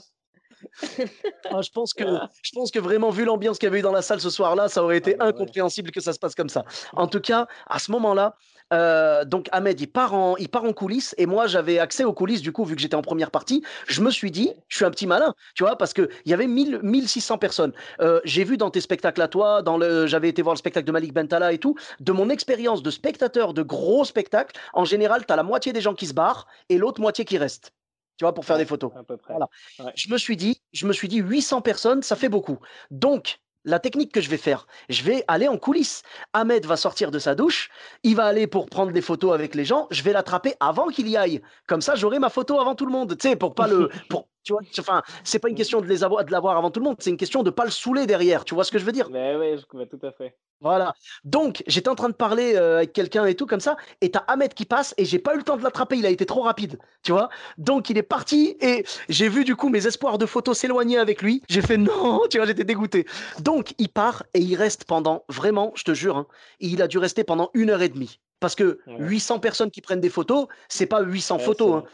[1.51, 2.05] ah, je, pense que,
[2.43, 4.69] je pense que vraiment, vu l'ambiance qu'il y avait eu dans la salle ce soir-là,
[4.69, 6.65] ça aurait été ah, bah incompréhensible que ça se passe comme ça.
[6.93, 8.37] En tout cas, à ce moment-là,
[8.73, 12.13] euh, donc Ahmed, il part, en, il part en coulisses et moi j'avais accès aux
[12.13, 13.63] coulisses du coup vu que j'étais en première partie.
[13.87, 16.47] Je me suis dit, je suis un petit malin, tu vois, parce qu'il y avait
[16.47, 17.73] 1000, 1600 personnes.
[18.01, 20.87] Euh, j'ai vu dans tes spectacles à toi, dans le, j'avais été voir le spectacle
[20.87, 25.27] de Malik Bentala et tout, de mon expérience de spectateur de gros spectacles, en général,
[25.27, 27.73] tu as la moitié des gens qui se barrent et l'autre moitié qui reste
[28.17, 28.93] tu vois, pour faire des photos.
[29.29, 29.49] Voilà.
[29.95, 32.59] Je me suis dit, je me suis dit 800 personnes, ça fait beaucoup.
[32.91, 36.03] Donc, la technique que je vais faire, je vais aller en coulisses.
[36.33, 37.71] Ahmed va sortir de sa douche,
[38.03, 41.09] il va aller pour prendre des photos avec les gens, je vais l'attraper avant qu'il
[41.09, 41.41] y aille.
[41.67, 44.29] Comme ça, j'aurai ma photo avant tout le monde, tu sais, pour pas le, pour,
[44.45, 46.85] Tu vois, enfin, c'est pas une question de les avoir, de l'avoir avant tout le
[46.85, 48.45] monde, c'est une question de pas le saouler derrière.
[48.45, 49.09] Tu vois ce que je veux dire?
[49.11, 50.37] Mais oui, je comprends tout à fait.
[50.61, 50.95] Voilà.
[51.25, 54.25] Donc, j'étais en train de parler euh, avec quelqu'un et tout comme ça, et t'as
[54.29, 56.43] Ahmed qui passe, et j'ai pas eu le temps de l'attraper, il a été trop
[56.43, 57.29] rapide, tu vois?
[57.59, 61.23] Donc, il est parti, et j'ai vu du coup mes espoirs de photos s'éloigner avec
[61.23, 61.43] lui.
[61.49, 63.07] J'ai fait non, tu vois, j'étais dégoûté.
[63.41, 66.27] Donc, il part, et il reste pendant, vraiment, je te jure, hein,
[66.61, 68.21] il a dû rester pendant une heure et demie.
[68.41, 71.77] Parce que 800 personnes qui prennent des photos, c'est pas 800 photos.
[71.77, 71.85] Hein.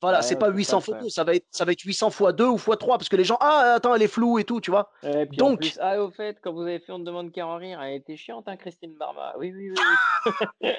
[0.00, 2.58] Voilà, c'est pas 800 photos, ça va, être, ça va être 800 fois 2 ou
[2.58, 4.90] fois 3 parce que les gens, ah, attends, elle est floue et tout, tu vois.
[5.32, 5.74] Donc.
[5.80, 8.48] ah, au fait, quand vous avez fait On demande qu'à en rire, elle était chiante,
[8.48, 9.34] hein, Christine Barma.
[9.38, 9.76] Oui, oui, oui.
[10.62, 10.70] oui.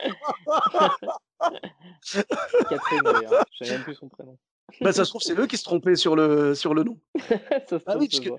[2.70, 4.38] Catherine, d'ailleurs, je sais même plus son prénom.
[4.82, 7.00] Bah, ça se trouve, c'est eux qui se trompaient sur le, sur le nom.
[7.88, 8.30] ah, oui, que...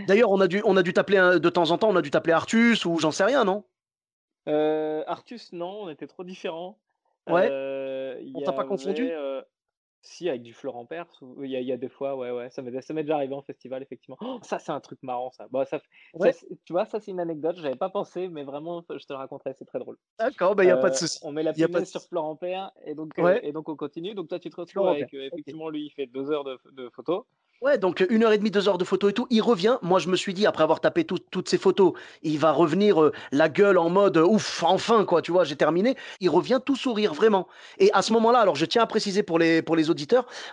[0.06, 2.10] D'ailleurs, on a dû, on a dû t'appeler de temps en temps, on a dû
[2.10, 3.64] t'appeler Artus ou j'en sais rien, non?
[4.48, 6.78] Euh, Artus, non, on était trop différents.
[7.28, 7.48] Ouais.
[7.50, 9.08] Euh, on t'a pas confondu?
[9.10, 9.42] euh,
[10.04, 11.06] si, avec du Florent Père,
[11.42, 13.16] il y a, il y a des fois, ouais, ouais, ça m'est, ça m'est déjà
[13.16, 14.16] arrivé en festival, effectivement.
[14.20, 15.46] Oh, ça, c'est un truc marrant, ça.
[15.50, 15.80] Bon, ça,
[16.64, 19.54] tu vois, ça, c'est une anecdote, j'avais pas pensé, mais vraiment, je te le raconterai,
[19.58, 19.96] c'est très drôle.
[20.18, 21.18] D'accord, il bah, n'y a pas de souci.
[21.22, 24.14] On met la punaise sur Florent Père, et donc, et donc on continue.
[24.14, 27.24] Donc toi, tu te retrouves avec, effectivement, lui, il fait deux heures de, de photos.
[27.62, 29.26] Ouais, donc une heure et demie, deux heures de photos et tout.
[29.30, 29.78] Il revient.
[29.80, 33.12] Moi, je me suis dit, après avoir tapé toutes ces photos, il va revenir euh,
[33.32, 35.96] la gueule en mode ouf, enfin, quoi, tu vois, j'ai terminé.
[36.20, 37.48] Il revient tout sourire, vraiment.
[37.78, 39.93] Et à ce moment-là, alors je tiens à préciser pour les, pour les auditeurs,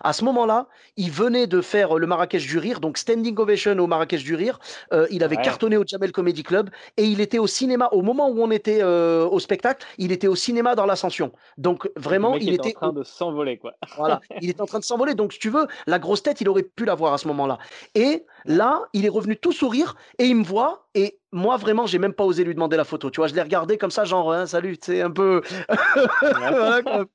[0.01, 0.67] à ce moment-là,
[0.97, 4.59] il venait de faire le Marrakech du Rire, donc Standing Ovation au Marrakech du Rire.
[4.93, 8.29] Euh, il avait cartonné au Jamel Comedy Club et il était au cinéma, au moment
[8.29, 11.31] où on était euh, au spectacle, il était au cinéma dans l'Ascension.
[11.57, 13.73] Donc vraiment, il était en train de s'envoler, quoi.
[13.97, 15.15] voilà, il était en train de s'envoler.
[15.15, 17.57] Donc, si tu veux, la grosse tête, il aurait pu la voir à ce moment-là.
[17.95, 20.87] Et là, il est revenu tout sourire et il me voit.
[20.93, 23.09] Et moi, vraiment, j'ai même pas osé lui demander la photo.
[23.09, 25.41] Tu vois, je l'ai regardé comme ça, genre, hein, salut, sais, un peu.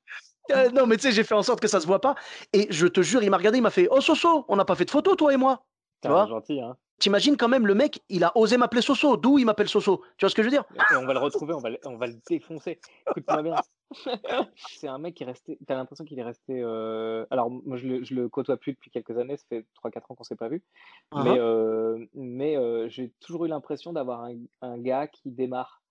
[0.51, 2.15] Euh, non, mais tu sais, j'ai fait en sorte que ça se voit pas.
[2.53, 4.75] Et je te jure, il m'a regardé, il m'a fait Oh, Soso, on n'a pas
[4.75, 5.65] fait de photo, toi et moi.
[6.01, 6.77] Tu vois gentil, hein.
[6.99, 9.17] T'imagines quand même le mec, il a osé m'appeler Soso.
[9.17, 10.01] D'où il m'appelle Soso?
[10.17, 10.63] Tu vois ce que je veux dire?
[10.99, 12.79] On va le retrouver, on va le, on va le défoncer.
[13.07, 13.55] Écoute-moi bien.
[14.55, 15.59] c'est un mec qui est resté.
[15.67, 16.59] T'as l'impression qu'il est resté.
[16.59, 19.37] Euh, alors, moi, je le, je le côtoie plus depuis quelques années.
[19.37, 20.63] Ça fait 3-4 ans qu'on s'est pas vu.
[21.11, 21.43] Ah mais, ah.
[21.43, 25.83] euh, mais j'ai toujours eu l'impression d'avoir un, un, gars qui démarre.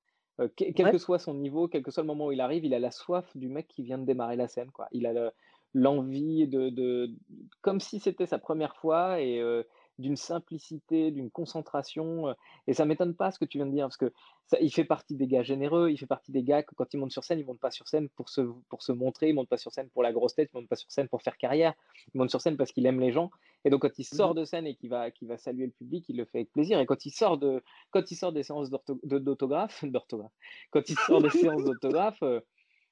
[0.57, 2.79] Quel que soit son niveau, quel que soit le moment où il arrive, il a
[2.79, 4.71] la soif du mec qui vient de démarrer la scène.
[4.71, 4.89] Quoi.
[4.93, 5.33] Il a
[5.75, 7.11] l'envie de, de,
[7.63, 9.21] Comme si c'était sa première fois.
[9.21, 9.41] Et
[9.99, 12.35] d'une simplicité, d'une concentration.
[12.67, 14.13] Et ça m'étonne pas ce que tu viens de dire, parce que
[14.47, 16.99] ça, il fait partie des gars généreux, il fait partie des gars que quand ils
[16.99, 19.49] montent sur scène, ils montent pas sur scène pour se, pour se montrer, ils montent
[19.49, 21.75] pas sur scène pour la grosse tête, ils montent pas sur scène pour faire carrière,
[22.15, 23.31] ils montent sur scène parce qu'il aime les gens.
[23.65, 26.05] Et donc quand il sort mmh de scène et qu'il va, va saluer le public,
[26.09, 26.79] il le fait avec plaisir.
[26.79, 28.71] Et quand il sort, de, quand il sort des séances
[29.03, 30.33] d'autographe, d'orthographe,
[30.71, 32.23] quand il sort des séances d'autographe,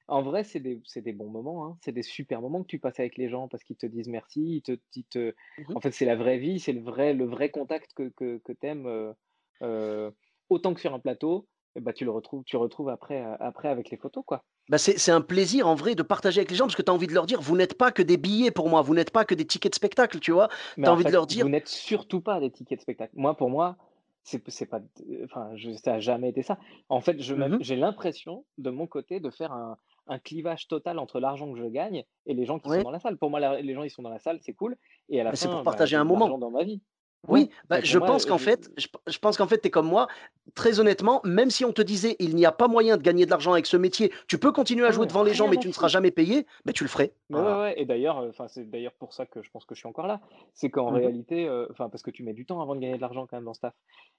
[0.07, 1.79] en vrai, c'est des, des, bons moments, hein.
[1.81, 4.57] c'est des super moments que tu passes avec les gens parce qu'ils te disent merci.
[4.57, 4.73] Ils te,
[5.11, 5.35] te...
[5.59, 8.39] Mmh en fait, c'est la vraie vie, c'est le vrai, le vrai contact que, que,
[8.45, 9.15] que tu aimes
[9.63, 10.11] euh,
[10.51, 11.47] autant que sur un plateau.
[11.81, 14.23] Bah, tu le retrouves, tu retrouves après, après avec les photos.
[14.25, 14.45] quoi.
[14.69, 16.95] Bah c'est un plaisir en vrai de partager avec les gens parce que tu as
[16.95, 19.25] envie de leur dire vous n'êtes pas que des billets pour moi, vous n'êtes pas
[19.25, 20.49] que des tickets de spectacle, tu vois?
[20.77, 21.45] Tu as envie de leur dire.
[21.45, 23.13] Vous n'êtes surtout pas des tickets de spectacle.
[23.15, 23.77] Moi, pour moi,
[24.23, 24.81] c'est pas
[25.25, 29.21] enfin je, ça a jamais été ça en fait mmh j'ai l'impression de mon côté
[29.21, 29.77] de faire un,
[30.07, 33.01] un clivage total entre l'argent que je gagne et les gens qui sont dans la
[33.01, 33.17] salle.
[33.17, 34.77] Pour moi, les gens ils sont dans la salle, c'est cool.
[35.09, 36.81] Et à la fin, c'est pour bah, partager un moment dans ma vie.
[37.29, 40.09] Oui, bah, je, pense qu'en fait, je, pense qu'en fait, tu es comme moi.
[40.55, 43.31] Très honnêtement, même si on te disait il n'y a pas moyen de gagner de
[43.31, 45.73] l'argent avec ce métier, tu peux continuer à jouer devant les gens, mais tu ne
[45.73, 47.15] seras jamais payé, mais tu le ferais.
[47.31, 49.89] ouais, Et d'ailleurs, euh, enfin, c'est d'ailleurs pour ça que je pense que je suis
[49.89, 50.21] encore là.
[50.53, 53.01] C'est qu'en mmh réalité, euh, parce que tu mets du temps avant de gagner de
[53.01, 53.75] l'argent quand même dans staff.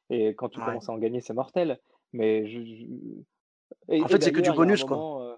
[0.09, 1.79] Et quand tu commences à en gagner, c'est mortel.
[2.11, 2.59] Mais je,
[3.89, 5.21] en fait, c'est que du bonus, quoi.
[5.21, 5.35] Euh,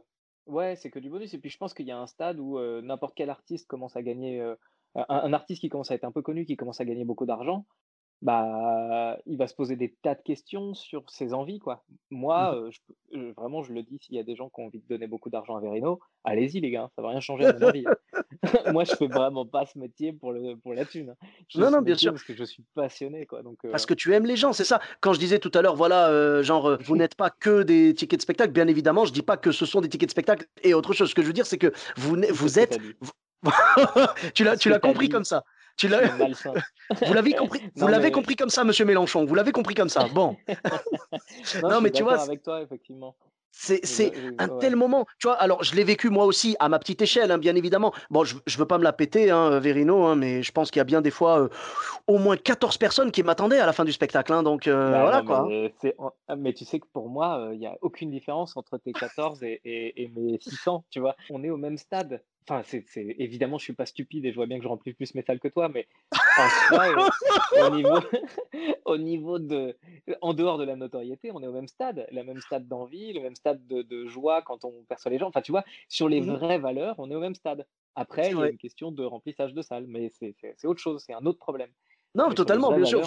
[0.47, 1.33] Ouais, c'est que du bonus.
[1.33, 4.01] Et puis je pense qu'il y a un stade où n'importe quel artiste commence à
[4.01, 4.41] gagner,
[4.95, 7.65] un, artiste qui commence à être un peu connu, qui commence à gagner beaucoup d'argent,
[8.21, 11.83] bah, il va se poser des tas de questions sur ses envies, quoi.
[12.09, 12.71] Moi, mmh
[13.13, 15.07] je, vraiment, je le dis, s'il y a des gens qui ont envie de donner
[15.07, 17.67] beaucoup d'argent à Verino, allez-y les gars, ça va rien changer à mon.
[17.67, 17.83] Hein.
[18.73, 21.11] Moi, je fais vraiment pas ce métier pour le pour la thune.
[21.11, 21.27] Hein.
[21.55, 22.11] non, non, bien sûr.
[22.11, 23.43] Parce que je suis passionné, quoi.
[23.43, 24.79] Donc, Parce que tu aimes les gens, c'est ça.
[24.99, 28.23] Quand je disais tout à l'heure, voilà, genre, vous n'êtes pas que des tickets de
[28.23, 28.51] spectacle.
[28.51, 31.09] Bien évidemment, je dis pas que ce sont des tickets de spectacle et autre chose.
[31.09, 32.79] Ce que je veux dire, c'est que vous, vous êtes.
[34.33, 35.43] tu l'as compris comme ça.
[35.77, 36.01] Tu l'as...
[37.05, 39.25] vous l'avez compris, vous l'avez compris comme ça, Monsieur Mélenchon.
[39.25, 40.07] Vous l'avez compris comme ça.
[40.17, 40.35] Bon.
[41.61, 42.19] non, mais tu vois.
[42.19, 43.15] Avec toi, effectivement.
[43.51, 45.05] C'est un tel moment.
[45.19, 47.93] Tu vois, alors je l'ai vécu moi aussi à ma petite échelle, hein, bien évidemment.
[48.09, 50.79] Bon, je, ne veux pas me la péter, hein, Verino, hein, mais je pense qu'il
[50.79, 51.49] y a bien des fois euh,
[52.07, 54.31] au moins 14 personnes qui m'attendaient à la fin du spectacle.
[54.43, 55.47] donc euh, bah voilà quoi.
[55.47, 55.73] Mais,
[56.27, 58.93] ah, mais, tu sais que pour moi, euh, il n'y a aucune différence entre tes
[58.93, 60.85] 14 et, et, mes 600.
[60.89, 62.21] Tu vois, on est au même stade.
[62.49, 62.85] Enfin, c'est,
[63.19, 65.39] évidemment, je suis pas stupide et je vois bien que je remplis plus mes salles
[65.39, 67.11] que toi, mais en soi,
[67.61, 67.99] au, niveau,
[68.85, 69.75] au niveau de,
[70.21, 73.19] en dehors de la notoriété, on est au même stade, le même stade d'envie, le
[73.19, 75.27] même stade de, joie quand on perçoit les gens.
[75.27, 77.65] Enfin, tu vois, sur les mmh vraies valeurs, on est au même stade.
[77.95, 80.33] Après, il y a une question de remplissage de salles, mais c'est
[80.65, 81.69] autre chose, c'est un autre problème.
[82.15, 83.03] Non, totalement, bien sûr.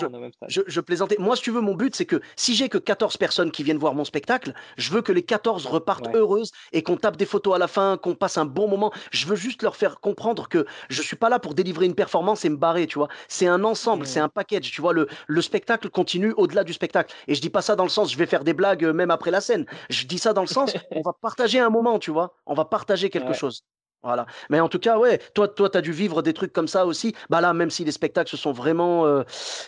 [0.47, 1.17] Je, plaisantais.
[1.19, 3.79] Moi, si tu veux, mon but, c'est que si j'ai que 14 personnes qui viennent
[3.79, 7.57] voir mon spectacle, je veux que les 14 repartent heureuses et qu'on tape des photos
[7.57, 8.93] à la fin, qu'on passe un bon moment.
[9.11, 12.45] Je veux juste leur faire comprendre que je suis pas là pour délivrer une performance
[12.45, 13.09] et me barrer, tu vois.
[13.27, 14.93] C'est un ensemble, c'est un package, tu vois.
[14.93, 17.15] Le, le spectacle continue au-delà du spectacle.
[17.27, 19.11] Et je dis pas ça dans le sens, je vais faire des blagues euh, même
[19.11, 19.67] après la scène.
[19.89, 22.37] Je dis ça dans le sens, on va partager un moment, tu vois.
[22.47, 23.65] On va partager quelque chose.
[24.03, 24.27] Voilà.
[24.49, 26.87] Mais en tout cas, ouais, toi, toi, tu as dû vivre des trucs comme ça
[26.87, 27.15] aussi.
[27.29, 29.23] Bah là, même si les spectacles se sont vraiment euh,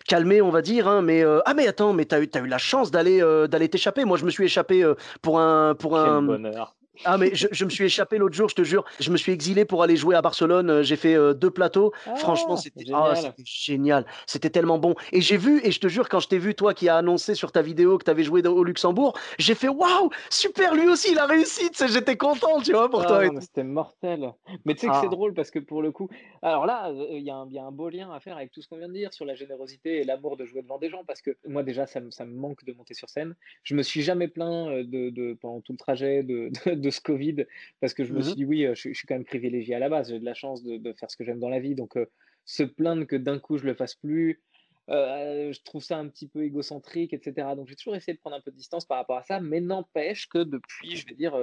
[0.09, 0.89] calmés, on va dire.
[0.89, 3.47] Hein, mais euh, ah, mais attends, mais tu as, as, eu la chance d'aller euh,
[3.47, 4.05] d'aller t'échapper.
[4.05, 6.23] Moi, je me suis échappé pour un pour un.
[6.23, 6.75] bonheur.
[7.05, 8.85] Ah mais je, me suis échappé l'autre jour, je te jure.
[9.01, 10.71] Je me suis exilé pour aller jouer à Barcelone.
[10.71, 11.93] Euh, j'ai fait euh, deux plateaux.
[12.17, 14.05] Franchement, ah, c'était génial.
[14.27, 14.95] C'était tellement bon.
[15.11, 17.35] Et j'ai vu, et je te jure, quand je t'ai vu, toi qui as annoncé
[17.35, 21.13] sur ta vidéo que tu avais joué au Luxembourg, j'ai fait waouh, super, lui aussi,
[21.13, 21.71] il a réussi.
[21.89, 23.23] J'étais content, tu vois, pour toi.
[23.25, 24.33] Ah, c'était mortel.
[24.65, 25.09] Mais tu sais que c'est ah.
[25.09, 26.09] drôle parce que pour le coup,
[26.43, 28.77] alors là, euh, il y, a un beau lien à faire avec tout ce qu'on
[28.77, 31.31] vient de dire sur la générosité et l'amour de jouer devant des gens parce que
[31.49, 33.35] moi, déjà, ça, me manque de monter sur scène.
[33.63, 37.47] Je me suis jamais plaint de, pendant tout le trajet de, de ce Covid
[37.81, 39.89] parce que je me mmh suis dit, oui, je, suis quand même privilégié à la
[39.89, 41.75] base, j'ai de la chance de, faire ce que j'aime dans la vie.
[41.75, 41.99] Donc,
[42.45, 44.41] se plaindre que d'un coup je le fasse plus,
[44.89, 47.49] je trouve ça un petit peu égocentrique, etc.
[47.57, 49.61] Donc, j'ai toujours essayé de prendre un peu de distance par rapport à ça, mais
[49.61, 51.35] n'empêche que depuis, je vais dire,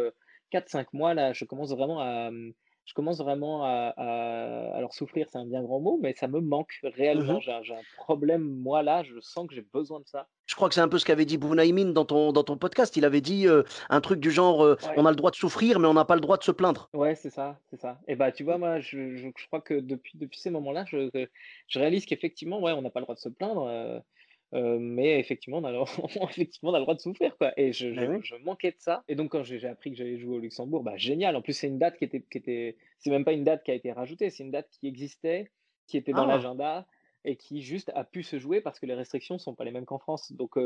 [0.51, 2.31] 4-5 mois, là, je commence vraiment à.
[2.89, 3.93] Mmh, je commence vraiment à,
[4.75, 7.37] alors souffrir, c'est un bien grand mot, mais ça me manque réellement.
[7.37, 10.27] Mmh j'ai un problème, moi là, je sens que j'ai besoin de ça.
[10.45, 12.97] Je crois que c'est un peu ce qu'avait dit Bounaïmin dans ton, dans ton podcast.
[12.97, 15.79] Il avait dit euh, un truc du genre euh, on a le droit de souffrir,
[15.79, 16.89] mais on n'a pas le droit de se plaindre.
[16.93, 17.99] Ouais, c'est ça, c'est ça.
[18.07, 21.09] Et bah, tu vois, moi, je, je, crois que depuis, depuis ces moments-là, je,
[21.67, 23.67] je réalise qu'effectivement, ouais, on n'a pas le droit de se plaindre.
[23.67, 23.99] Euh,
[24.53, 25.79] mais effectivement on, a le...
[26.29, 27.37] effectivement, on a le droit de souffrir.
[27.37, 27.51] Quoi.
[27.57, 29.03] Et je, je, manquais de ça.
[29.07, 31.35] Et donc, quand j'ai appris que j'allais jouer au Luxembourg, bah, génial.
[31.35, 32.21] En plus, c'est une date qui était.
[32.21, 32.77] Qui était...
[32.99, 35.51] C'est même pas une date qui a été rajoutée, c'est une date qui existait,
[35.87, 36.27] qui était dans ah!
[36.27, 36.85] l'agenda
[37.25, 39.85] et qui juste a pu se jouer parce que les restrictions sont pas les mêmes
[39.85, 40.31] qu'en France.
[40.31, 40.57] Donc,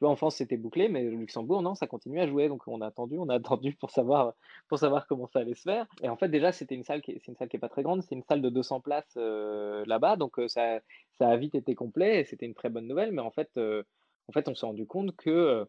[0.00, 2.48] tu vois, en France, c'était bouclé, mais le Luxembourg, non, ça continue à jouer.
[2.48, 4.32] Donc, on a attendu, on a attendu pour savoir,
[4.68, 5.86] pour savoir comment ça allait se faire.
[6.02, 7.82] Et en fait, déjà, c'était une salle qui, c'est une salle qui est pas très
[7.82, 8.02] grande.
[8.02, 10.16] C'est une salle de 200 places euh, là-bas.
[10.16, 10.80] Donc, euh, ça,
[11.20, 13.12] ça a vite été complet et c'était une très bonne nouvelle.
[13.12, 13.82] Mais en fait, euh,
[14.28, 15.66] en fait on s'est rendu compte que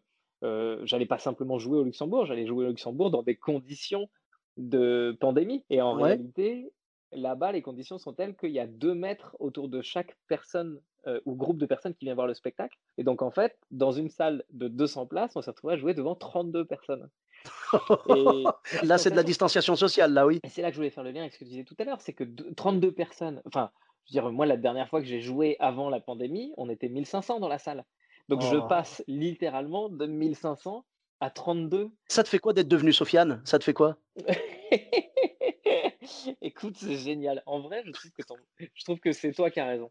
[0.84, 4.08] j'allais pas simplement jouer au Luxembourg, j'allais jouer au Luxembourg dans des conditions
[4.56, 5.64] de pandémie.
[5.70, 6.72] Et en réalité,
[7.12, 11.20] là-bas, les conditions sont telles qu'il y a deux mètres autour de chaque personne euh,
[11.24, 12.78] ou groupe de personnes qui vient voir le spectacle.
[12.98, 15.94] Et donc, en fait, dans une salle de 200 places, on s'est retrouvé à jouer
[15.94, 17.08] devant 32 personnes.
[18.08, 18.44] Et
[18.82, 20.40] là, c'est de la distanciation sociale, là, oui.
[20.44, 21.76] Et c'est là que je voulais faire le lien avec ce que tu disais tout
[21.78, 22.24] à l'heure, c'est que
[22.54, 23.70] 32 personnes, enfin,
[24.06, 26.88] je veux dire, moi, la dernière fois que j'ai joué avant la pandémie, on était
[26.88, 27.84] 1500 dans la salle.
[28.28, 28.68] Donc, je oh.
[28.68, 30.84] passe littéralement de 1500
[31.20, 31.90] à 32.
[32.08, 33.42] Ça te fait quoi d'être devenu Sofiane?
[33.44, 33.96] Ça te fait quoi?
[36.42, 37.42] Écoute, c'est génial.
[37.46, 38.22] En vrai, je trouve que,
[38.74, 39.90] je trouve que c'est toi qui as raison.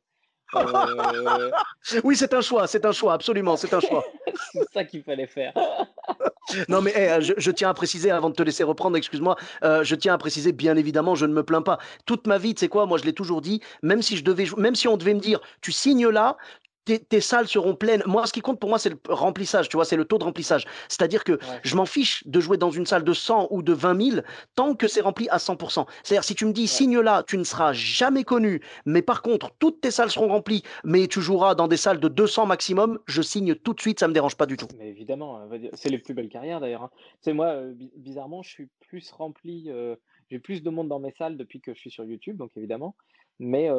[0.56, 1.52] Euh,
[2.04, 4.04] oui, c'est un choix, c'est un choix, absolument, c'est un choix.
[4.54, 5.54] c'est ça qu'il fallait faire.
[6.70, 9.96] non, mais eh, je, tiens à préciser, avant de te laisser reprendre, excuse-moi, euh, je
[9.96, 11.80] tiens à préciser, bien évidemment, je ne me plains pas.
[12.06, 14.46] Toute ma vie, tu sais quoi, moi je l'ai toujours dit, même si, je devais,
[14.58, 16.38] même si on devait me dire, tu signes là,
[16.86, 18.04] tes, salles seront pleines.
[18.06, 20.24] Moi, ce qui compte pour moi, c'est le remplissage, tu vois, c'est le taux de
[20.24, 20.66] remplissage.
[20.88, 24.12] C'est-à-dire que je m'en fiche de jouer dans une salle de 100 ou de 20
[24.12, 24.22] 000
[24.56, 25.86] tant que c'est rempli à 100%.
[26.04, 29.52] C'est-à-dire, si tu me dis, signe là, tu ne seras jamais connu, mais par contre,
[29.60, 33.22] toutes tes salles seront remplies, mais tu joueras dans des salles de 200 maximum, je
[33.22, 34.68] signe tout de suite, ça me dérange pas du tout.
[34.78, 36.84] Mais évidemment, hein, c'est les plus belles carrières d'ailleurs.
[36.84, 36.92] Hein.
[36.94, 39.96] Tu sais, moi, euh, bizarrement, je suis plus rempli, euh,
[40.30, 42.96] j'ai plus de monde dans mes salles depuis que je suis sur YouTube, donc évidemment.
[43.44, 43.70] Mais,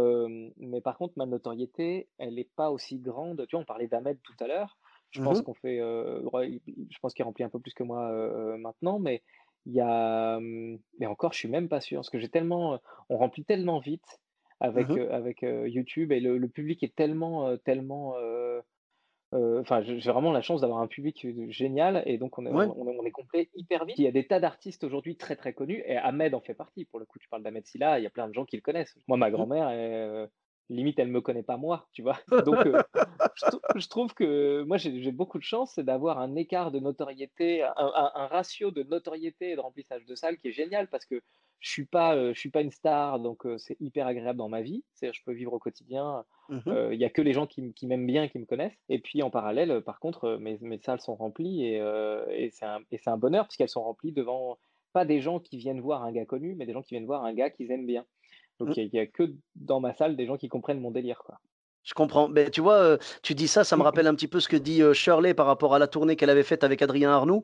[0.56, 3.46] mais par contre, ma notoriété, elle n'est pas aussi grande.
[3.46, 4.76] Tu vois, on parlait d'Ahmed tout à l'heure.
[5.10, 8.10] Je pense mmh qu'on fait, je pense qu'il remplit un peu plus que moi
[8.58, 9.22] maintenant, mais
[9.66, 13.16] il y a, mais encore, je suis même pas sûr, parce que j'ai tellement, on
[13.18, 14.20] remplit tellement vite
[14.58, 18.16] avec, mmh avec YouTube et le, le, public est tellement, tellement
[19.34, 22.50] euh, enfin, j'ai vraiment la chance d'avoir un public euh, génial et donc on est,
[22.50, 23.98] on, est complet hyper vite.
[23.98, 26.84] Il y a des tas d'artistes aujourd'hui très très connus et Ahmed en fait partie.
[26.84, 28.62] Pour le coup, tu parles d'Ahmed Silla, il y a plein de gens qui le
[28.62, 28.94] connaissent.
[29.08, 29.32] Moi, ma mmh.
[29.32, 30.26] grand-mère, euh,
[30.68, 32.18] limite, elle me connaît pas moi, tu vois.
[32.46, 32.66] Donc,
[33.76, 38.26] je, trouve que moi, j'ai beaucoup de chance d'avoir un écart de notoriété, un, un,
[38.26, 41.22] ratio de notoriété et de remplissage de salle qui est génial parce que
[41.62, 44.84] je suis pas, je suis pas une star, donc c'est hyper agréable dans ma vie.
[45.00, 46.24] Je peux vivre au quotidien.
[46.48, 48.76] Mmh il y a que les gens qui, qui m'aiment bien, qui me connaissent.
[48.90, 51.76] Et puis en parallèle, par contre, mes, mes salles sont remplies et,
[52.30, 54.58] et c'est un, un, bonheur puisqu'elles sont remplies devant
[54.92, 57.24] pas des gens qui viennent voir un gars connu, mais des gens qui viennent voir
[57.24, 58.04] un gars qu'ils aiment bien.
[58.58, 58.80] Donc Mmh.
[58.80, 61.40] il y, a que dans ma salle des gens qui comprennent mon délire, quoi.
[61.84, 62.28] Je comprends.
[62.28, 64.82] Mais tu vois, tu dis ça, ça me rappelle un petit peu ce que dit,
[64.92, 67.42] Shirley par rapport à la tournée qu'elle avait faite avec Adrien Arnoux.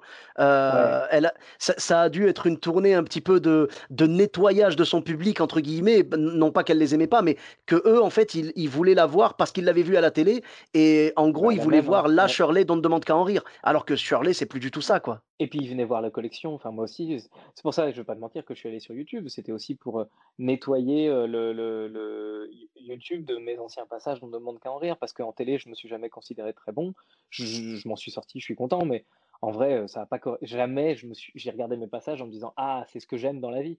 [0.70, 0.98] Ouais.
[1.10, 4.76] Elle a ça ça a dû être une tournée un petit peu de de «nettoyage»
[4.76, 7.36] de son public entre guillemets, b non pas qu'elle les aimait pas, mais
[7.66, 10.42] qu'eux, en fait, ils ils voulaient la voir parce qu'ils l'avaient vue à la télé
[10.74, 12.28] et en gros, Bah, ils la voulaient hein, voir la.
[12.28, 13.42] Shirley dont ne demande qu'à en rire.
[13.62, 15.22] Alors que Shirley, c'est plus du tout ça, quoi.
[15.40, 17.20] Et puis ils venaient voir la collection, enfin moi aussi,
[17.54, 19.28] c'est pour ça, je vais pas te mentir, que je suis allé sur YouTube.
[19.28, 20.06] C'était aussi pour, heu,
[20.38, 24.72] nettoyer, heu, le le le You YouTube de mes anciens passages, on ne demande qu'à
[24.72, 26.92] en rire, parce qu'en télé, je me suis jamais considéré très bon.
[27.30, 29.06] Je m'en suis sorti, je suis content, mais
[29.40, 32.26] en vrai, heu, ça a pas jamais je me suis j'ai regardé mes passages en
[32.26, 33.78] me disant: «Ah, c'est ce que j'aime dans la vie».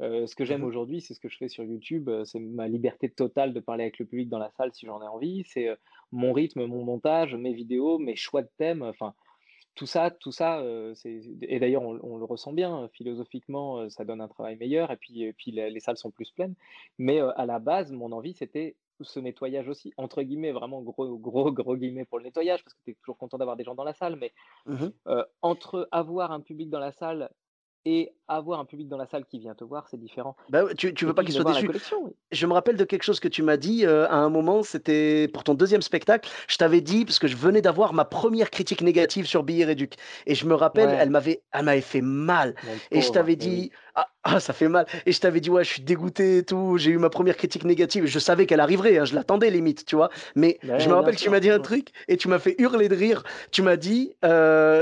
[0.00, 3.08] Ce que Mmh j'aime aujourd'hui, c'est ce que je fais sur YouTube, c'est ma liberté
[3.10, 5.68] totale de parler avec le public dans la salle si j'en ai envie, c'est,
[6.12, 9.14] mon rythme, mon montage, mes vidéos, mes choix de thèmes, enfin
[9.76, 10.62] tout ça tout ça,
[11.42, 15.22] et d'ailleurs on on le ressent bien, philosophiquement, ça donne un travail meilleur et puis
[15.22, 16.54] et puis les les salles sont plus pleines.
[16.98, 21.52] Mais, à la base, mon envie, c'était ce nettoyage aussi, entre guillemets, vraiment gros gros
[21.52, 23.84] gros guillemets pour le nettoyage, parce que tu es toujours content d'avoir des gens dans
[23.84, 24.32] la salle, mais,
[24.66, 24.90] Mmh
[25.42, 27.30] entre avoir un public dans la salle
[27.84, 30.36] et avoir un public dans la salle qui vient te voir, c'est différent.
[30.48, 31.64] Bah, tu tu veux pas déçus.
[31.64, 32.12] collection, oui.
[32.32, 35.28] Je me rappelle de quelque chose que tu m'as dit, heu, à un moment, c'était
[35.32, 36.28] pour ton 2e spectacle.
[36.48, 39.94] Je t'avais dit parce que je venais d'avoir ma 1re critique négative sur Billet Réduc
[40.26, 40.98] et je me rappelle, Ouais.
[40.98, 41.42] elle m'avait
[41.82, 42.54] fait mal
[42.92, 43.66] et je t'avais oui.
[43.66, 46.44] dit: «Ah ah ça fait mal» et je t'avais dit: «Ouais, je suis dégoûté et
[46.44, 49.84] tout, j'ai eu ma 1re critique négative» je savais qu'elle arriverait, hein, je l'attendais limite,
[49.86, 50.10] tu vois?
[50.36, 52.54] Mais Bah je me rappelle que tu m'as dit un truc et tu m'as fait
[52.58, 53.22] hurler de rire.
[53.52, 54.14] Tu m'as dit,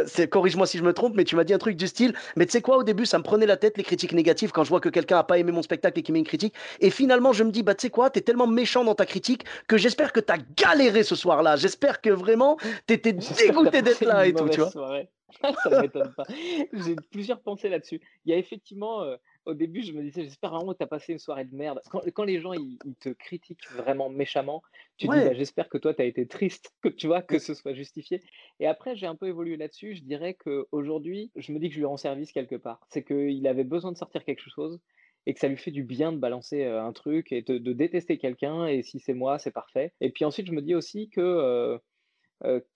[0.07, 2.47] c'est corrige-moi si je me trompe, mais tu m'as dit un truc du style: «Mais
[2.47, 2.79] tu sais quoi?
[2.79, 5.25] Au début, ça me la tête les critiques négatives quand je vois que quelqu'un a
[5.25, 7.75] pas aimé mon spectacle et qu'il met une critique et finalement je me dis: "Bah,
[7.75, 8.11] tu sais quoi?
[8.11, 11.57] Tu es tellement méchant dans ta critique que j'espère que tu as galéré ce soir-là.
[11.57, 12.57] J'espère que vraiment
[12.87, 14.71] tu étais J'espère que tu as dégoûté d'être là et tout", tu vois?
[14.71, 15.09] soirée.
[15.65, 16.25] Ça ne m'étonne pas.
[16.73, 18.01] J'ai plusieurs pensées là-dessus.
[18.25, 19.17] Il y a effectivement, heu,
[19.47, 21.81] au début, je me disais: «J'espère vraiment que tu as passé une soirée de merde».
[21.91, 24.63] Quand quand les gens ils ils te critiquent vraiment méchamment,
[24.97, 27.23] tu dis: «Bah, j'espère que toi tu as été triste», que tu vois?
[27.23, 28.21] Que ce soit justifié
[28.61, 29.95] et après j'ai un peu évolué là-dessus.
[29.97, 32.81] Je dirais qu'aujourd'hui, je me dis que je lui rends service quelque part.
[32.91, 34.81] C'est qu'il avait besoin de sortir quelque chose
[35.27, 37.73] et que ça lui fait du bien de balancer, heu, un truc et de de
[37.73, 41.09] détester quelqu'un et si c'est moi, c'est parfait et puis ensuite je me dis aussi
[41.11, 41.81] que, heu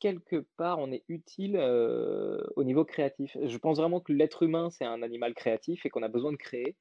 [0.00, 1.56] quelque part on est utile,
[2.56, 3.36] au niveau créatif.
[3.42, 6.36] Je pense vraiment que l'être humain, c'est un animal créatif et qu'on a besoin de
[6.36, 6.76] créer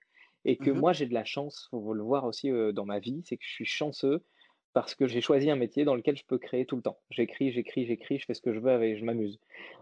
[0.46, 0.82] et que Mmh mh.
[0.82, 3.52] moi j'ai de la chance, faut le voir aussi, dans ma vie, c'est que je
[3.54, 4.26] suis chanceux
[4.74, 7.00] parce que j'ai choisi un métier dans lequel je peux créer tout le temps.
[7.10, 9.40] J'écris, j'écris, j'écris, je fais ce que je veux avec je m'amuse.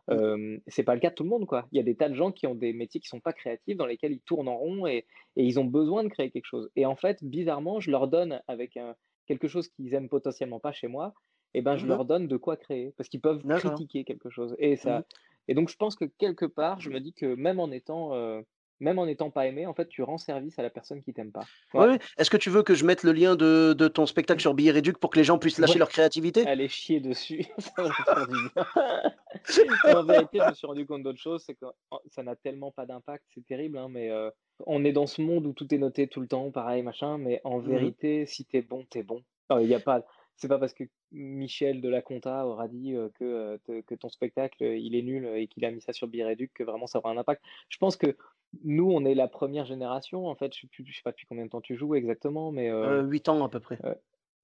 [0.10, 0.22] Mmh.
[0.34, 1.68] Hem, c'est pas le cas de tout le monde, quoi.
[1.72, 3.76] Il y a des tas de gens qui ont des métiers qui sont pas créatifs,
[3.78, 6.70] dans lesquels ils tournent en rond et et ils ont besoin de créer quelque chose
[6.78, 8.96] et en fait, bizarrement, je leur donne avec un
[9.28, 11.14] quelque chose qu'ils aiment potentiellement pas chez moi
[11.58, 12.00] et ben, je Mmh mh.
[12.00, 15.06] leur donne de quoi créer parce qu'ils peuvent critiquer quelque chose et Mmh ça
[15.48, 18.44] et donc je pense que quelque part, je me dis que même en étant, heu,
[18.80, 21.32] même en étant pas aimé, en fait, tu rends service à la personne qui t'aime
[21.32, 21.50] pas.
[21.74, 22.00] Ouais.
[22.18, 24.72] Est-ce que tu veux que je mette le lien de de ton spectacle sur Billet
[24.72, 26.48] Réduc pour que les gens puissent lâcher Ouais, leur créativité?
[26.48, 28.52] aller chier dessus, ça va faire du bien.
[29.84, 32.72] En vérité, je me suis rendu compte d'autre chose, c'est que en ça n'a tellement
[32.72, 34.32] pas d'impact, c'est terrible, hein, mais heu,
[34.66, 37.42] on est dans ce monde où tout est noté tout le temps, pareil, machin, mais
[37.44, 39.24] en Mmh vérité, si tu es bon, tu es bon.
[39.60, 40.06] Il y a pas
[40.38, 43.58] c'est pas parce que Michel de la compta aura dit, que,
[44.00, 46.88] ton spectacle, il est nul, et qu'il a mis ça sur Billet Réduc que vraiment
[46.88, 47.42] ça aura un impact.
[47.70, 48.16] Je pense que
[48.64, 51.50] nous, on est la 1re génération, en fait, je je sais pas depuis combien de
[51.50, 52.70] temps tu joues exactement, mais
[53.04, 53.80] 8 ans à peu près.
[53.84, 53.96] heu,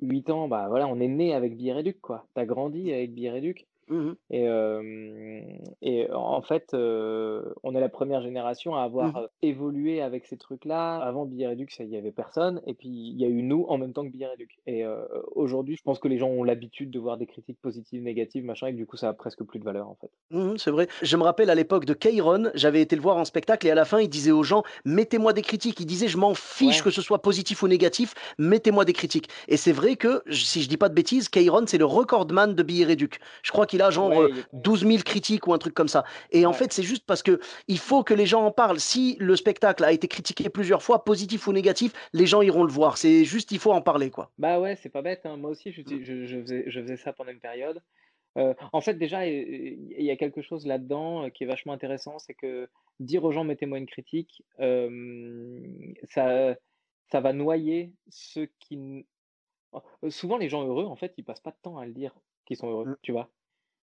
[0.01, 2.27] 8 ans, bah, voilà, on est né avec Billet Réduc, quoi.
[2.35, 4.15] Tu as grandi avec Billet Réduc Mmh mh.
[4.29, 10.97] et en fait, on est la 1re génération à Mmh avoir, évolué avec ces trucs-là.
[10.97, 13.77] Avant Billet Réduc, il y avait personne et puis il y a eu nous en
[13.77, 14.83] même temps que Billet Réduc et
[15.33, 18.67] aujourd'hui, je pense que les gens ont l'habitude de voir des critiques positives, négatives, machin
[18.67, 20.11] et que du coup, ça a presque plus de valeur, en fait.
[20.31, 20.87] Mmh mh, c'est vrai.
[21.01, 23.75] Je me rappelle à l'époque de Kayron, j'avais été le voir en spectacle et à
[23.75, 25.79] la fin, il disait aux gens: «Mettez-moi des critiques».
[25.81, 26.83] Il disait: «Je m'en fiche Ouais.
[26.83, 30.69] que ce soit positif ou négatif, mettez-moi des critiques» et c'est vrai que si je
[30.69, 33.19] dis pas de bêtises, Kayron, c'est le recordman de Billet Réduc.
[33.43, 35.87] Je crois qu'il a genre, Ouais, il est 12 000 critiques ou un truc comme
[35.87, 36.61] ça et en Ouais.
[36.61, 38.79] fait, c'est juste parce qu'il faut que les gens en parlent.
[38.79, 42.71] Si le spectacle a été critiqué plusieurs fois, positif ou négatif, les gens iront le
[42.71, 42.97] voir.
[42.97, 44.31] C'est juste, il faut en parler, quoi.
[44.37, 45.37] Bah, ouais, c'est pas bête, hein.
[45.37, 47.83] Moi aussi, j'uti je je faisais je faisais ça pendant une période.
[48.37, 52.19] Heu, en fait, déjà, il y a quelque chose là-dedans, heu, qui est vachement intéressant,
[52.19, 52.69] c'est que
[52.99, 54.43] dire aux gens: «Mettez-moi une critique»,
[56.05, 56.55] ça
[57.11, 59.05] ça va noyer ceux qui
[60.09, 62.15] souvent les gens heureux, en fait, ils passent pas de temps à le dire
[62.45, 62.95] qu'ils sont heureux, Mmh.
[63.01, 63.31] tu vois?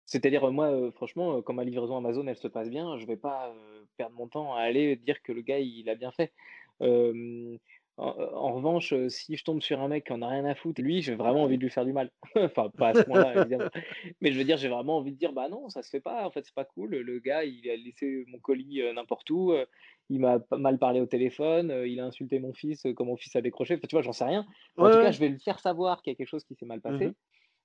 [0.08, 3.54] C'est-à-dire, moi, franchement, quand ma livraison Amazon, elle se passe bien, je vais pas,
[3.96, 6.32] perdre mon temps à aller dire que le gars, il a bien fait.
[6.80, 10.80] En en revanche, si je tombe sur un mec qui en a rien à foutre,
[10.80, 12.12] lui, j'ai vraiment envie de lui faire du mal.
[12.36, 13.68] Enfin, pas à ce point-là, évidemment,
[14.20, 16.24] mais je veux dire, j'ai vraiment envie de dire: «Bah, non, ça se fait pas,
[16.24, 19.52] en fait, c'est pas cool, le gars, il a laissé mon colis, n'importe où,
[20.10, 23.40] il m'a mal parlé au téléphone, il a insulté mon fils quand mon fils a
[23.40, 23.74] décroché.
[23.74, 24.46] Enfin, tu vois, j'en sais rien.
[24.78, 26.66] En tout cas, je vais le faire savoir qu'il y a quelque chose qui s'est
[26.66, 27.14] mal mmh passé.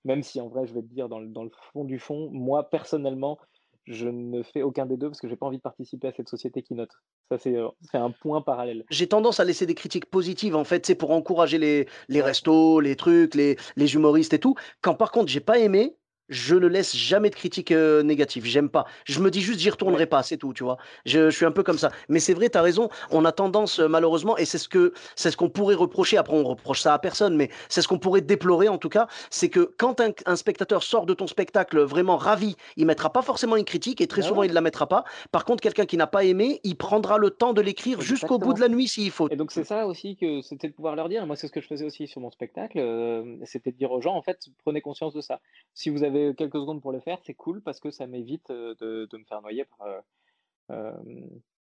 [0.06, 3.40] Même si en vrai, je vais te dire, dans le, fond du fond, moi personnellement,
[3.86, 6.30] je ne fais aucun des deux parce que j'ai pas envie de participer à cette
[6.30, 6.92] société qui note.
[7.30, 7.58] Ça, c'est
[7.94, 8.86] un point parallèle.
[8.90, 12.80] J'ai tendance à laisser des critiques positives, en fait, c'est pour encourager les, les restos,
[12.80, 14.56] les trucs, les, les humoristes et tout.
[14.82, 15.96] Quand par contre, j'ai pas aimé,
[16.30, 18.46] je ne laisse jamais de critiques euh, négatives.
[18.46, 18.86] J'aime pas.
[19.06, 20.78] Je me dis juste, j'y retournerai pas, c'est tout, tu vois.
[21.06, 21.92] Je, suis un peu comme ça.
[22.10, 22.90] Mais c'est vrai, tu as raison.
[23.12, 26.18] On a tendance, euh, malheureusement, et c'est ce que c'est ce qu'on pourrait reprocher.
[26.18, 29.08] Après, on reproche ça à personne, mais c'est ce qu'on pourrait déplorer en tout cas,
[29.30, 33.56] c'est que quand un, spectateur sort de ton spectacle vraiment ravi, il mettra pas forcément
[33.56, 35.04] une critique et très bah souvent il ne la mettra pas.
[35.32, 38.54] Par contre, quelqu'un qui n'a pas aimé, il prendra le temps de l'écrire jusqu'au bout
[38.54, 39.30] de la nuit s'il faut.
[39.30, 41.26] Et donc c'est ça aussi que c'était de pouvoir leur dire.
[41.26, 42.80] Moi, c'est ce que je faisais aussi sur mon spectacle.
[42.80, 45.40] Euh, c'était de dire aux gens, en fait, prenez conscience de ça.
[45.74, 49.08] Si vous avez quelques secondes pour le faire, c'est cool parce que ça m'évite de,
[49.12, 49.88] me faire noyer par.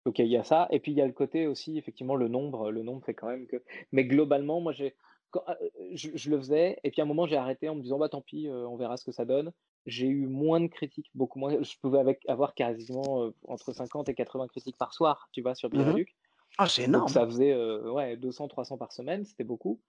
[0.06, 0.68] ok, il y a ça.
[0.72, 2.72] Et puis il y a le côté aussi, effectivement, le nombre.
[2.72, 3.62] Le nombre fait quand même que.
[3.92, 4.96] Mais globalement, moi, j'ai.
[5.94, 8.22] je, le faisais, et puis à un moment j'ai arrêté en me disant bah tant
[8.22, 9.52] pis, on verra ce que ça donne.
[9.86, 11.62] J'ai eu moins de critiques, beaucoup moins.
[11.62, 15.74] Je pouvais avec, avoir quasiment entre 50 et 80 critiques par soir, tu vois, sur
[15.74, 16.06] mmh
[16.58, 17.08] Ah, c'est énorme.
[17.08, 19.80] ça faisait ouais, 200, 300 par semaine, c'était beaucoup.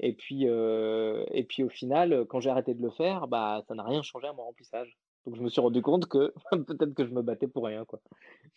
[0.00, 3.84] Et puis, et puis au final, quand j'ai arrêté de le faire, bah, ça n'a
[3.84, 4.96] rien changé à mon remplissage.
[5.26, 6.32] Donc je me suis rendu compte que
[6.66, 8.00] peut-être que je me battais pour rien, quoi.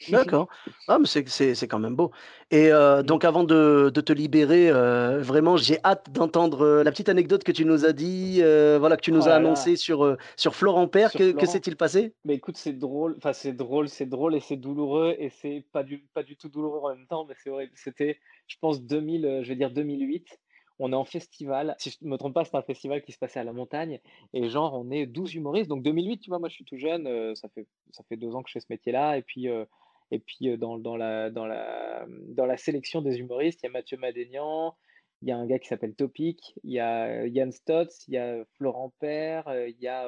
[0.10, 0.48] D'accord.
[0.88, 2.12] Ah, mais c'est quand même beau.
[2.50, 3.04] Et mmh.
[3.04, 7.66] donc avant de, de te libérer, vraiment, j'ai hâte d'entendre la petite anecdote que tu
[7.66, 8.38] nous as dit,
[8.80, 11.12] voilà, que tu nous oh as annoncé sur, sur Florent Père.
[11.12, 12.14] que, que s'est-il passé?
[12.24, 15.84] Mais écoute, c'est drôle, enfin c'est drôle, c'est drôle et c'est douloureux et c'est pas
[15.84, 17.74] du, pas du tout douloureux en même temps, mais c'est horrible.
[17.76, 18.18] C'était,
[18.48, 20.40] je pense, 2000, je vais dire 2008
[20.80, 21.76] on est en festival.
[21.78, 24.00] Si je ne me trompe pas, c'est un festival qui se passait à la montagne.
[24.34, 25.70] Et genre, on est 12 humoristes.
[25.70, 27.08] Donc 2008, tu vois, moi je suis tout jeune.
[27.08, 29.18] Euh, ça, fait, ça fait deux ans que je fais ce métier-là.
[29.18, 29.66] Et puis, euh,
[30.12, 33.70] et puis euh, dans, dans, la, dans, la, dans la sélection des humoristes, il y
[33.70, 34.76] a Mathieu Madénian,
[35.22, 38.18] il y a un gars qui s'appelle Topic, il y a Yann Stotz, il y
[38.18, 40.06] a Florent Père, il y a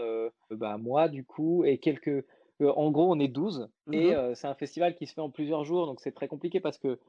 [0.49, 2.25] bah, moi du coup, et quelques.
[2.59, 3.69] en gros, on est 12.
[3.93, 5.85] Et mmh c'est un festival qui se fait en plusieurs jours.
[5.85, 6.99] Donc c'est très compliqué parce que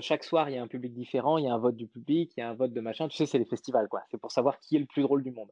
[0.00, 2.32] chaque soir, il y a un public différent, il y a un vote du public,
[2.36, 3.08] il y a un vote de machin.
[3.08, 4.02] Tu sais, c'est les festivals, quoi.
[4.10, 5.50] C'est pour savoir qui est le plus drôle du monde.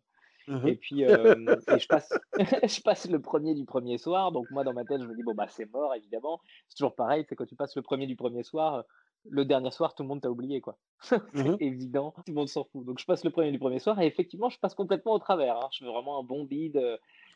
[0.49, 4.33] Mmh et puis, je, passe, je passe le premier du premier soir.
[4.33, 6.41] Donc, moi, dans ma tête, je me dis, bon, bah, c'est mort, évidemment.
[6.69, 8.85] C'est toujours pareil, c'est quand tu passes le premier du premier soir,
[9.29, 10.77] le dernier soir, tout le monde t'a oublié, quoi.
[11.01, 12.85] c'est mmh évident, tout le monde s'en fout.
[12.85, 15.57] Donc, je passe le premier du premier soir et effectivement, je passe complètement au travers.
[15.57, 15.69] Hein.
[15.73, 16.81] Je fais vraiment un bon bide.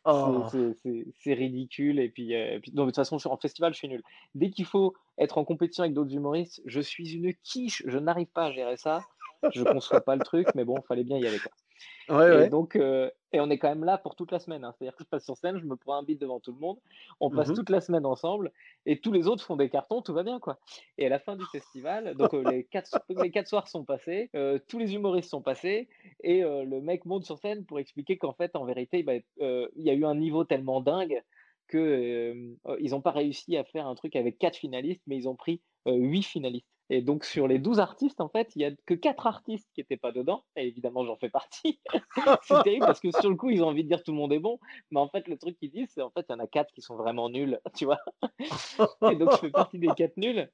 [0.06, 0.44] Oh.
[1.18, 1.98] C'est ridicule.
[1.98, 4.02] Et puis, euh, puis de toute façon, en festival, je suis nul.
[4.34, 7.82] Dès qu'il faut être en compétition avec d'autres humoristes, je suis une quiche.
[7.86, 9.00] Je n'arrive pas à gérer ça.
[9.52, 11.38] Je ne conçois pas le truc, mais bon, il fallait bien y aller.
[11.38, 12.44] Quoi.
[12.44, 14.64] et donc, euh, et on est quand même là pour toute la semaine.
[14.64, 14.72] Hein.
[14.76, 16.78] C'est-à-dire que je passe sur scène, je me prends un beat devant tout le monde,
[17.20, 18.52] on passe mmh toute la semaine ensemble,
[18.86, 20.58] et tous les autres font des cartons, tout va bien, quoi.
[20.98, 24.30] Et à la fin du festival, donc euh, les, quatre, les quatre soirs sont passés,
[24.34, 25.88] euh, tous les humoristes sont passés,
[26.22, 29.90] et le mec monte sur scène pour expliquer qu'en fait, en vérité, bah, il y
[29.90, 31.22] a eu un niveau tellement dingue
[31.68, 35.36] que ils n'ont pas réussi à faire un truc avec quatre finalistes, mais ils ont
[35.36, 36.75] pris huit finalistes.
[36.88, 39.80] Et donc, sur les 12 artistes, en fait, il n'y a que 4 artistes qui
[39.80, 40.44] n'étaient pas dedans.
[40.54, 41.80] Et évidemment, j'en fais partie.
[42.42, 44.32] c'est terrible parce que sur le coup, ils ont envie de dire tout le monde
[44.32, 44.60] est bon.
[44.92, 46.72] Mais en fait, le truc qu'ils disent, c'est en fait, il y en a 4
[46.72, 47.98] qui sont vraiment nuls, tu vois.
[49.10, 50.48] et donc, je fais partie des 4 nuls.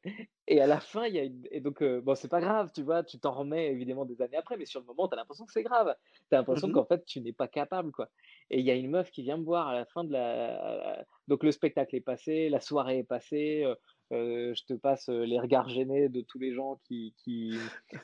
[0.49, 1.47] Et à la fin, il y a une...
[1.51, 4.39] Et donc, euh, bon, c'est pas grave, tu vois, tu t'en remets évidemment des années
[4.39, 4.57] après.
[4.57, 5.95] Mais sur le moment, tu as l'impression que c'est grave.
[6.31, 8.09] Tu as l'impression mmh qu'en fait, tu n'es pas capable, quoi.
[8.51, 11.05] Et il y a une meuf qui vient me voir à la fin de la.
[11.29, 13.65] Donc, le spectacle est passé, la soirée est passée.
[13.65, 13.75] Euh,
[14.13, 17.15] euh, je te passe euh, les regards gênés de tous les gens qui,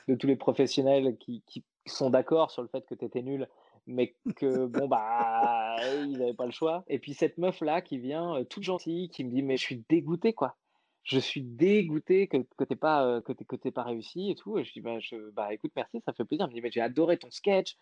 [0.07, 1.43] de tous les professionnels qui,
[1.85, 3.47] sont d'accord sur le fait que tu étais nul,
[3.87, 6.83] mais que bon bah ils n'avaient pas le choix.
[6.87, 9.63] Et puis cette meuf là qui vient euh, toute gentille, qui me dit mais je
[9.63, 10.55] suis dégoûté quoi.
[11.01, 14.59] Je suis dégoûté que, que t'aies pas que pas réussi et tout.
[14.59, 16.45] Et je dis bah, je, bah écoute merci ça fait plaisir.
[16.45, 17.75] Elle me dit mais j'ai adoré ton sketch,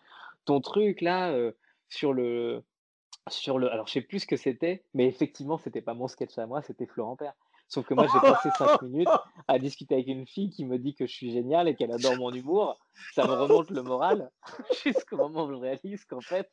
[0.46, 1.36] ton truc là
[1.90, 2.62] sur le
[3.28, 6.38] sur le alors je sais plus ce que c'était, mais effectivement c'était pas mon sketch
[6.38, 7.34] à moi, c'était Florent Père.
[7.68, 9.08] Sauf que moi, j'ai passé 5 minutes
[9.46, 12.16] à discuter avec une fille qui me dit que je suis génial et qu'elle adore
[12.16, 12.78] mon humour.
[13.14, 14.30] Ça me remonte le moral
[14.84, 16.50] jusqu'au moment où je réalise qu'en fait,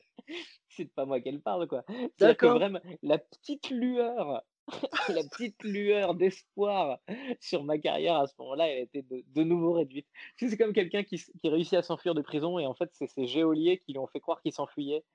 [0.68, 1.84] c'est pas moi qu'elle parle, quoi.
[1.84, 4.43] que vraiment, la petite lueur,
[5.09, 6.99] la petite lueur d'espoir
[7.39, 10.07] sur ma carrière à ce moment-là, elle a été de, nouveau réduite.
[10.38, 13.26] C'est comme quelqu'un qui, qui réussit à s'enfuir de prison et en fait, c'est ces
[13.26, 15.05] géoliers qui lui ont fait croire qu'il s'enfuyait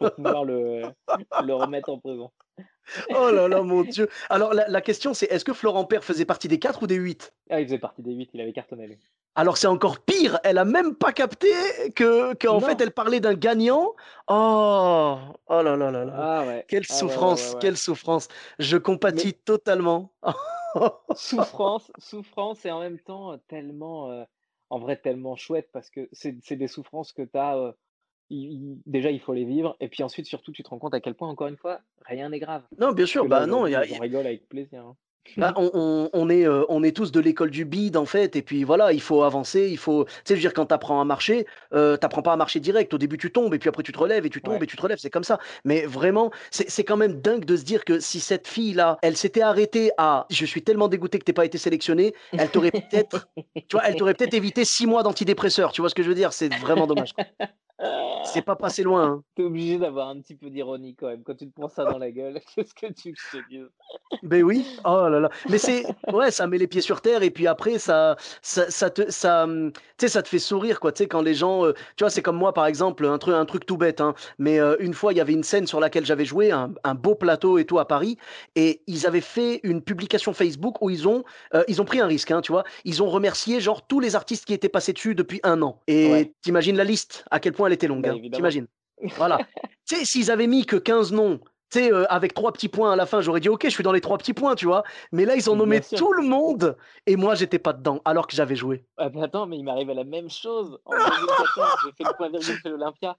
[0.00, 0.82] pour pouvoir le,
[1.44, 2.30] le remettre en prison.
[3.10, 4.08] Oh là là, mon Dieu.
[4.28, 7.32] Alors, la, question, c'est est-ce que Florent Père faisait partie des 4 ou des 8
[7.50, 8.88] Ah, il faisait partie des 8, il avait cartonné.
[8.88, 8.98] Lui.
[9.36, 10.40] Alors, c'est encore pire.
[10.42, 11.48] Elle a même pas capté
[11.94, 13.94] que qu'en fait, elle parlait d'un gagnant.
[14.26, 16.14] Oh, oh là là là là.
[16.16, 16.64] Ah ouais.
[16.68, 18.26] Quelle ah souffrance, quelle souffrance.
[18.58, 20.12] Je compatis totalement.
[21.14, 24.26] souffrance, souffrance et en même temps tellement,
[24.68, 27.74] en vrai, tellement chouette parce que c'est des souffrances que tu as.
[28.86, 29.76] Déjà, il faut les vivre.
[29.80, 32.28] Et puis ensuite, surtout, tu te rends compte à quel point, encore une fois, rien
[32.28, 32.62] n'est grave.
[32.78, 33.84] Non, bien sûr, bah non, il y a.
[33.96, 34.80] On rigole avec plaisir.
[34.80, 34.96] Hein.
[35.36, 38.64] Bah, on, est, euh, on est tous de l'école du bide en fait, et puis
[38.64, 40.04] voilà, il faut avancer, il faut.
[40.04, 42.36] Tu sais, je veux dire, quand tu apprends à marcher, euh, tu n'apprends pas à
[42.36, 42.92] marcher direct.
[42.94, 44.76] Au début, tu tombes, et puis après, tu te relèves, et tu tombes, et tu
[44.76, 45.38] te relèves, c'est comme ça.
[45.64, 49.42] Mais vraiment, c'est quand même dingue de se dire que si cette fille-là, elle s'était
[49.42, 53.76] arrêtée à je suis tellement dégoûté que tu pas été sélectionnée, elle t'aurait peut-être tu
[53.76, 56.32] vois, elle t'aurait peut-être évité six mois d'antidépresseur, tu vois ce que je veux dire?
[56.32, 57.12] C'est vraiment dommage.
[58.24, 59.04] C'est pas passé loin.
[59.04, 59.22] Hein.
[59.34, 61.22] T'es obligé d'avoir un petit peu d'ironie quand même.
[61.22, 63.60] Quand tu te prends ça dans la gueule, qu'est-ce que tu te dis
[64.22, 64.66] Ben oui.
[64.84, 65.30] Oh là là.
[65.48, 68.90] Mais c'est ouais, ça met les pieds sur terre et puis après ça, ça, ça
[68.90, 70.92] te, ça, hum, tu sais, ça te fait sourire quoi.
[70.92, 73.34] Tu sais quand les gens, euh, tu vois, c'est comme moi par exemple, un truc,
[73.34, 74.00] un truc tout bête.
[74.00, 76.72] Hein, mais euh, une fois, il y avait une scène sur laquelle j'avais joué, un,
[76.84, 78.18] un, beau plateau et tout à Paris,
[78.56, 81.24] et ils avaient fait une publication Facebook où ils ont,
[81.54, 82.30] euh, ils ont pris un risque.
[82.30, 85.40] Hein, tu vois, ils ont remercié genre tous les artistes qui étaient passés dessus depuis
[85.42, 85.80] un an.
[85.86, 88.02] Et t'imagines la liste à quel point elle était longue.
[88.02, 88.66] Bah, hein, T'imagines
[89.16, 89.38] Voilà.
[89.86, 91.38] tu sais, s'ils avaient mis que 15 noms,
[91.70, 93.84] tu sais, euh, avec trois petits points à la fin, j'aurais dit ok, je suis
[93.84, 94.82] dans les trois petits points, tu vois.
[95.12, 98.34] Mais là, ils ont nommé tout le monde et moi, j'étais pas dedans, alors que
[98.34, 98.84] j'avais joué.
[98.96, 100.78] Ah, mais attends, mais il m'arrive à la même chose.
[100.84, 103.16] En 2014, j'ai fait le point virgule de l'Olympia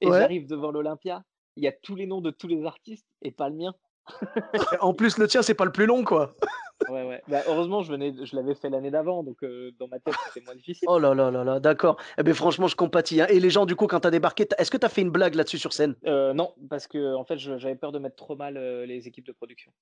[0.00, 1.22] et j'arrive devant l'Olympia.
[1.56, 3.74] Il y a tous les noms de tous les artistes et pas le mien.
[4.80, 6.34] en plus, le tien, c'est pas le plus long, quoi.
[6.88, 7.22] Ouais, ouais.
[7.28, 10.44] Bah, heureusement, je, venais, je l'avais fait l'année d'avant, donc euh, dans ma tête, c'était
[10.44, 10.86] moins difficile.
[10.90, 11.96] Oh là là là là, d'accord.
[12.18, 13.20] Eh ben, franchement, je compatis.
[13.22, 13.26] Hein.
[13.30, 15.10] Et les gens, du coup, quand tu as débarqué, est-ce que tu as fait une
[15.10, 15.94] blague là-dessus sur scène?
[16.04, 19.24] Euh, Non, parce que en fait, j'avais peur de mettre trop mal euh, les équipes
[19.24, 19.72] de production.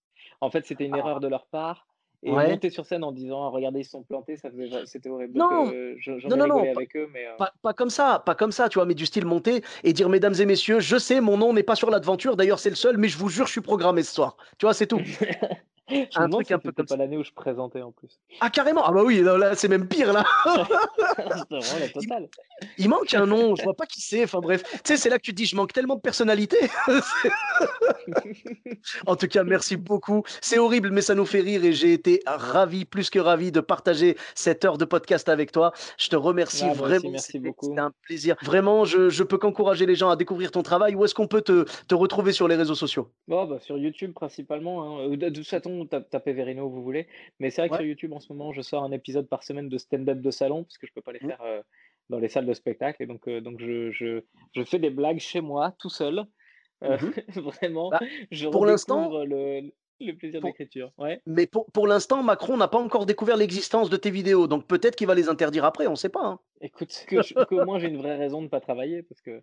[0.40, 1.86] En fait, c'était une erreur de leur part.
[2.24, 4.48] Et monter sur scène en disant regardez ils sont plantés ça
[4.84, 5.66] c'était horrible non.
[5.66, 8.86] non non, non avec eux mais pas, pas, comme ça pas comme ça tu vois
[8.86, 11.74] mais du style monter et dire mesdames et messieurs je sais mon nom n'est pas
[11.74, 12.36] sur l'aventure.
[12.36, 14.74] D'ailleurs c'est le seul mais je vous jure je suis programmé ce soir tu vois
[14.74, 15.00] c'est tout
[16.14, 18.20] un truc un peu comme pas l'année où je présentais en plus.
[18.40, 20.24] Ah carrément Ah bah oui, là c'est même pire là.
[21.51, 22.28] la totale.
[22.78, 24.24] Il, manque un nom, je vois pas qui c'est.
[24.24, 26.57] Enfin bref, tu sais c'est là que tu te dis je manque tellement de personnalité.
[29.07, 30.22] en tout cas merci beaucoup.
[30.40, 33.61] C'est horrible mais ça nous fait rire et j'ai été ravi, plus que ravi de
[33.61, 35.72] partager cette heure de podcast avec toi.
[35.99, 37.11] Je te remercie ah, vraiment.
[37.11, 37.66] merci beaucoup.
[37.66, 38.36] C'était un plaisir.
[38.43, 40.95] Vraiment, je, je peux qu'encourager les gens à découvrir ton travail.
[40.95, 43.09] Où est-ce qu'on peut te, te, retrouver sur les réseaux sociaux?
[43.28, 45.01] Bon, bah, Sur YouTube principalement.
[45.01, 45.09] Hein.
[45.09, 47.06] De, toute façon, tapez Verino vous voulez.
[47.40, 49.68] Mais c'est vrai que sur YouTube en ce moment, je sors un épisode par semaine
[49.68, 51.28] de stand-up de salon parce que je peux pas les mmh.
[51.28, 51.62] faire euh,
[52.10, 53.02] dans les salles de spectacle.
[53.02, 54.22] Et donc, euh, donc je, je,
[54.54, 56.24] je, fais des blagues chez moi, tout seul.
[56.82, 59.70] Euh, mmh vraiment, bah, je pour l'instant, le,
[60.00, 60.92] le plaisir d'écriture.
[60.98, 61.20] Ouais.
[61.26, 64.96] Mais pour, pour l'instant, Macron n'a pas encore découvert l'existence de tes vidéos, donc peut-être
[64.96, 66.24] qu'il va les interdire après, on ne sait pas.
[66.24, 66.38] Hein.
[66.60, 69.42] Écoute, que, que moi j'ai une vraie raison de ne pas travailler, parce que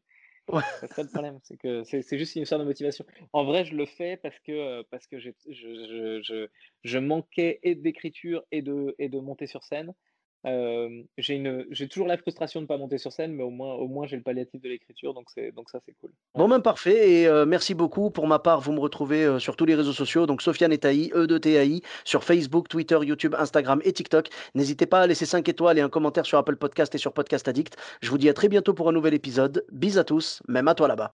[0.79, 3.05] c'est le problème, c'est que c'est juste une histoire de motivation.
[3.33, 6.47] En vrai, je le fais parce que, euh, parce que je, je, je,
[6.83, 9.93] je manquais et d'écriture et de, et de monter sur scène
[10.45, 14.07] j'ai toujours la frustration de ne pas monter sur scène, mais au moins, au moins
[14.07, 16.11] j'ai le palliatif de l'écriture, donc, donc ça c'est cool.
[16.35, 18.09] Bon, même parfait, et merci beaucoup.
[18.09, 21.27] Pour ma part, vous me retrouvez sur tous les réseaux sociaux, donc Sofiane Etaï, E
[21.27, 24.29] de TAI, sur Facebook, Twitter, YouTube, Instagram et TikTok.
[24.55, 27.47] N'hésitez pas à laisser 5 étoiles et un commentaire sur Apple Podcast et sur Podcast
[27.47, 27.75] Addict.
[28.01, 29.65] Je vous dis à très bientôt pour un nouvel épisode.
[29.71, 31.13] Bis à tous, même à toi là-bas.